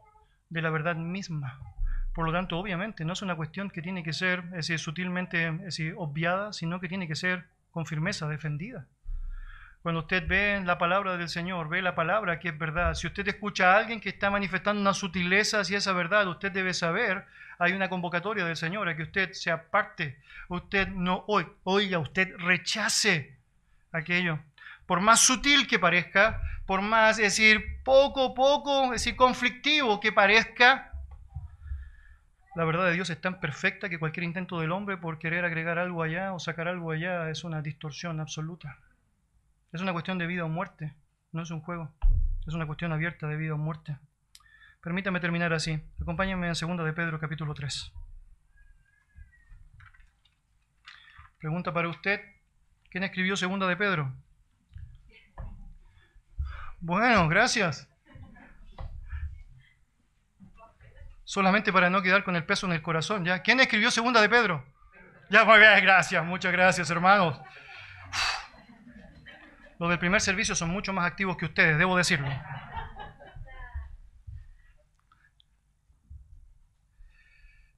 [0.50, 1.60] de la verdad misma.
[2.14, 4.44] Por lo tanto, obviamente, no es una cuestión que tiene que ser
[4.78, 5.50] sutilmente
[5.96, 8.86] obviada, sino que tiene que ser con firmeza defendida.
[9.82, 12.94] Cuando usted ve la palabra del Señor, ve la palabra que es verdad.
[12.94, 16.74] Si usted escucha a alguien que está manifestando una sutileza hacia esa verdad, usted debe
[16.74, 17.26] saber,
[17.62, 20.20] hay una convocatoria del Señor a que usted se aparte.
[20.50, 23.38] Usted no oiga, usted rechace
[23.92, 24.40] aquello.
[24.88, 30.12] Por más sutil que parezca, por más, es decir, poco, poco, es decir, conflictivo que
[30.12, 30.92] parezca,
[32.56, 35.78] la verdad de Dios es tan perfecta que cualquier intento del hombre por querer agregar
[35.78, 38.80] algo allá o sacar algo allá es una distorsión absoluta.
[39.72, 40.96] Es una cuestión de vida o muerte,
[41.32, 41.92] no es un juego.
[42.48, 43.98] Es una cuestión abierta de vida o muerte.
[44.82, 45.80] Permítame terminar así.
[46.02, 47.92] Acompáñenme en 2 de Pedro capítulo 3.
[51.38, 52.22] Pregunta para usted,
[52.90, 54.14] ¿quién escribió 2 de Pedro?
[56.80, 57.88] Bueno, gracias.
[61.24, 63.42] Solamente para no quedar con el peso en el corazón, ¿ya?
[63.42, 64.66] ¿Quién escribió 2 de Pedro?
[65.30, 67.40] Ya, muy bien, gracias, muchas gracias, hermanos.
[69.80, 72.28] Los del primer servicio son mucho más activos que ustedes, debo decirlo.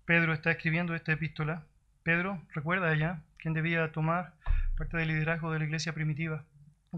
[0.06, 1.64] Pedro está escribiendo esta epístola.
[2.04, 4.34] Pedro, recuerda ya, quien debía tomar
[4.78, 6.44] parte del liderazgo de la iglesia primitiva,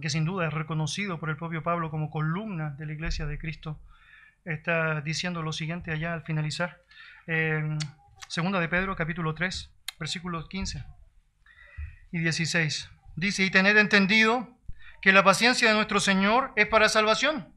[0.01, 3.37] que sin duda es reconocido por el propio Pablo como columna de la iglesia de
[3.37, 3.79] Cristo.
[4.43, 6.81] Está diciendo lo siguiente allá al finalizar.
[8.27, 10.83] segunda de Pedro, capítulo 3, versículos 15
[12.11, 12.89] y 16.
[13.15, 14.49] Dice, y tened entendido
[15.01, 17.54] que la paciencia de nuestro Señor es para salvación,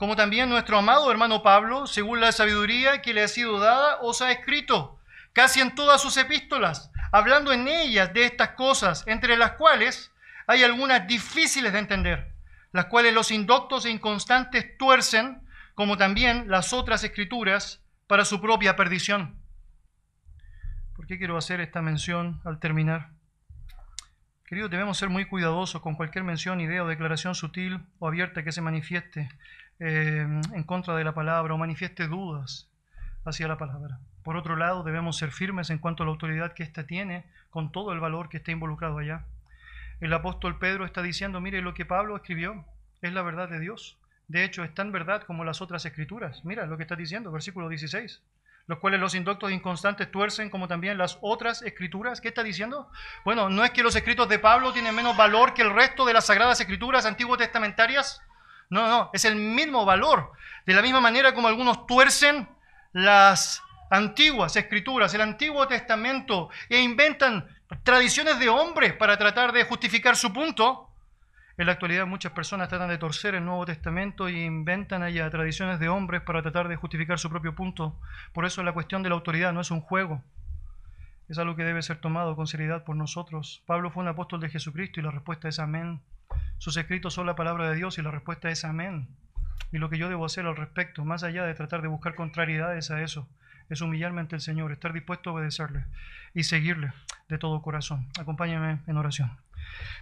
[0.00, 4.22] como también nuestro amado hermano Pablo, según la sabiduría que le ha sido dada, os
[4.22, 4.98] ha escrito,
[5.34, 10.10] casi en todas sus epístolas, hablando en ellas de estas cosas, entre las cuales
[10.46, 12.32] hay algunas difíciles de entender,
[12.72, 15.42] las cuales los indoctos e inconstantes tuercen,
[15.74, 19.38] como también las otras escrituras, para su propia perdición.
[20.96, 23.10] ¿Por qué quiero hacer esta mención al terminar?
[24.46, 28.50] Queridos, debemos ser muy cuidadosos con cualquier mención, idea o declaración sutil o abierta que
[28.50, 29.28] se manifieste
[29.80, 32.68] eh, en contra de la palabra o manifieste dudas
[33.24, 33.98] hacia la palabra.
[34.22, 37.72] Por otro lado, debemos ser firmes en cuanto a la autoridad que ésta tiene, con
[37.72, 39.24] todo el valor que está involucrado allá.
[40.00, 42.64] El apóstol Pedro está diciendo, mire, lo que Pablo escribió
[43.02, 43.98] es la verdad de Dios.
[44.28, 46.44] De hecho, es tan verdad como las otras escrituras.
[46.44, 48.22] Mira lo que está diciendo, versículo 16.
[48.66, 52.20] Los cuales los indoctos inconstantes tuercen como también las otras escrituras.
[52.20, 52.88] ¿Qué está diciendo?
[53.24, 56.12] Bueno, no es que los escritos de Pablo tienen menos valor que el resto de
[56.12, 58.22] las sagradas escrituras antiguo testamentarias.
[58.70, 60.32] No, no, es el mismo valor.
[60.64, 62.48] De la misma manera como algunos tuercen
[62.92, 67.48] las antiguas escrituras, el Antiguo Testamento, e inventan
[67.82, 70.88] tradiciones de hombres para tratar de justificar su punto.
[71.58, 75.78] En la actualidad muchas personas tratan de torcer el Nuevo Testamento e inventan allá tradiciones
[75.78, 77.98] de hombres para tratar de justificar su propio punto.
[78.32, 80.22] Por eso la cuestión de la autoridad no es un juego,
[81.28, 83.62] es algo que debe ser tomado con seriedad por nosotros.
[83.66, 86.00] Pablo fue un apóstol de Jesucristo y la respuesta es amén.
[86.58, 89.08] Sus escritos son la palabra de Dios y la respuesta es amén.
[89.72, 92.90] Y lo que yo debo hacer al respecto, más allá de tratar de buscar contrariedades
[92.90, 93.28] a eso,
[93.68, 95.84] es humillarme ante el Señor, estar dispuesto a obedecerle
[96.34, 96.92] y seguirle
[97.28, 98.08] de todo corazón.
[98.18, 99.30] Acompáñame en oración.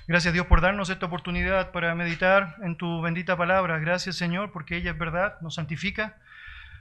[0.07, 3.79] Gracias Dios por darnos esta oportunidad para meditar en tu bendita palabra.
[3.79, 6.17] Gracias Señor porque ella es verdad, nos santifica,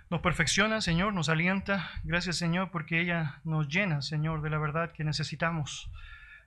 [0.10, 1.90] nos perfecciona Señor, nos alienta.
[2.04, 5.90] Gracias Señor porque ella nos llena Señor de la verdad que necesitamos.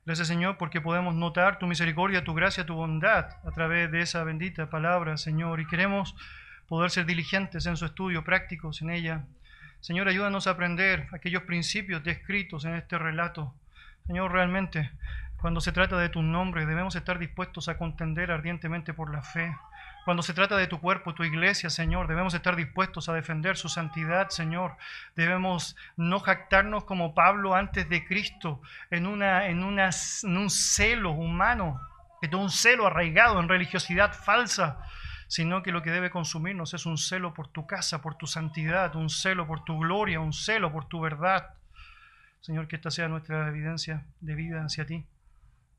[0.07, 4.25] Gracias Señor porque podemos notar tu misericordia, tu gracia, tu bondad a través de esa
[4.25, 6.17] bendita palabra Señor y queremos
[6.71, 9.25] poder ser diligentes en su estudio, prácticos en ella.
[9.81, 13.53] Señor, ayúdanos a aprender aquellos principios descritos en este relato.
[14.07, 14.91] Señor, realmente,
[15.41, 19.53] cuando se trata de tu nombre, debemos estar dispuestos a contender ardientemente por la fe.
[20.05, 23.69] Cuando se trata de tu cuerpo, tu iglesia, Señor, debemos estar dispuestos a defender su
[23.69, 24.77] santidad, Señor.
[25.15, 31.81] Debemos no jactarnos como Pablo antes de Cristo en, un celo humano,
[32.23, 34.79] en un celo arraigado en religiosidad falsa
[35.31, 38.97] sino que lo que debe consumirnos es un celo por tu casa, por tu santidad,
[38.97, 41.55] un celo por tu gloria, un celo por tu verdad.
[42.41, 45.07] Señor, que esta sea nuestra evidencia de vida hacia ti.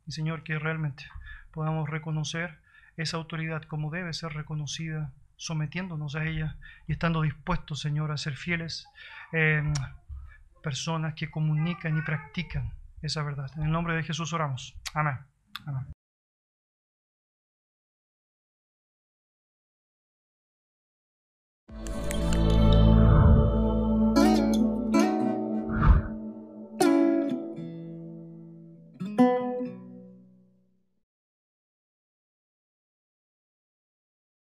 [0.08, 1.04] Y Señor, que realmente
[1.52, 2.61] podamos reconocer
[3.02, 8.36] esa autoridad como debe ser reconocida, sometiéndonos a ella y estando dispuestos, Señor, a ser
[8.36, 8.88] fieles
[9.32, 9.74] em,
[10.62, 13.50] personas que comunican y practican esa verdad.
[13.58, 14.76] En el nombre de Jesús oramos.
[14.94, 15.18] Amén.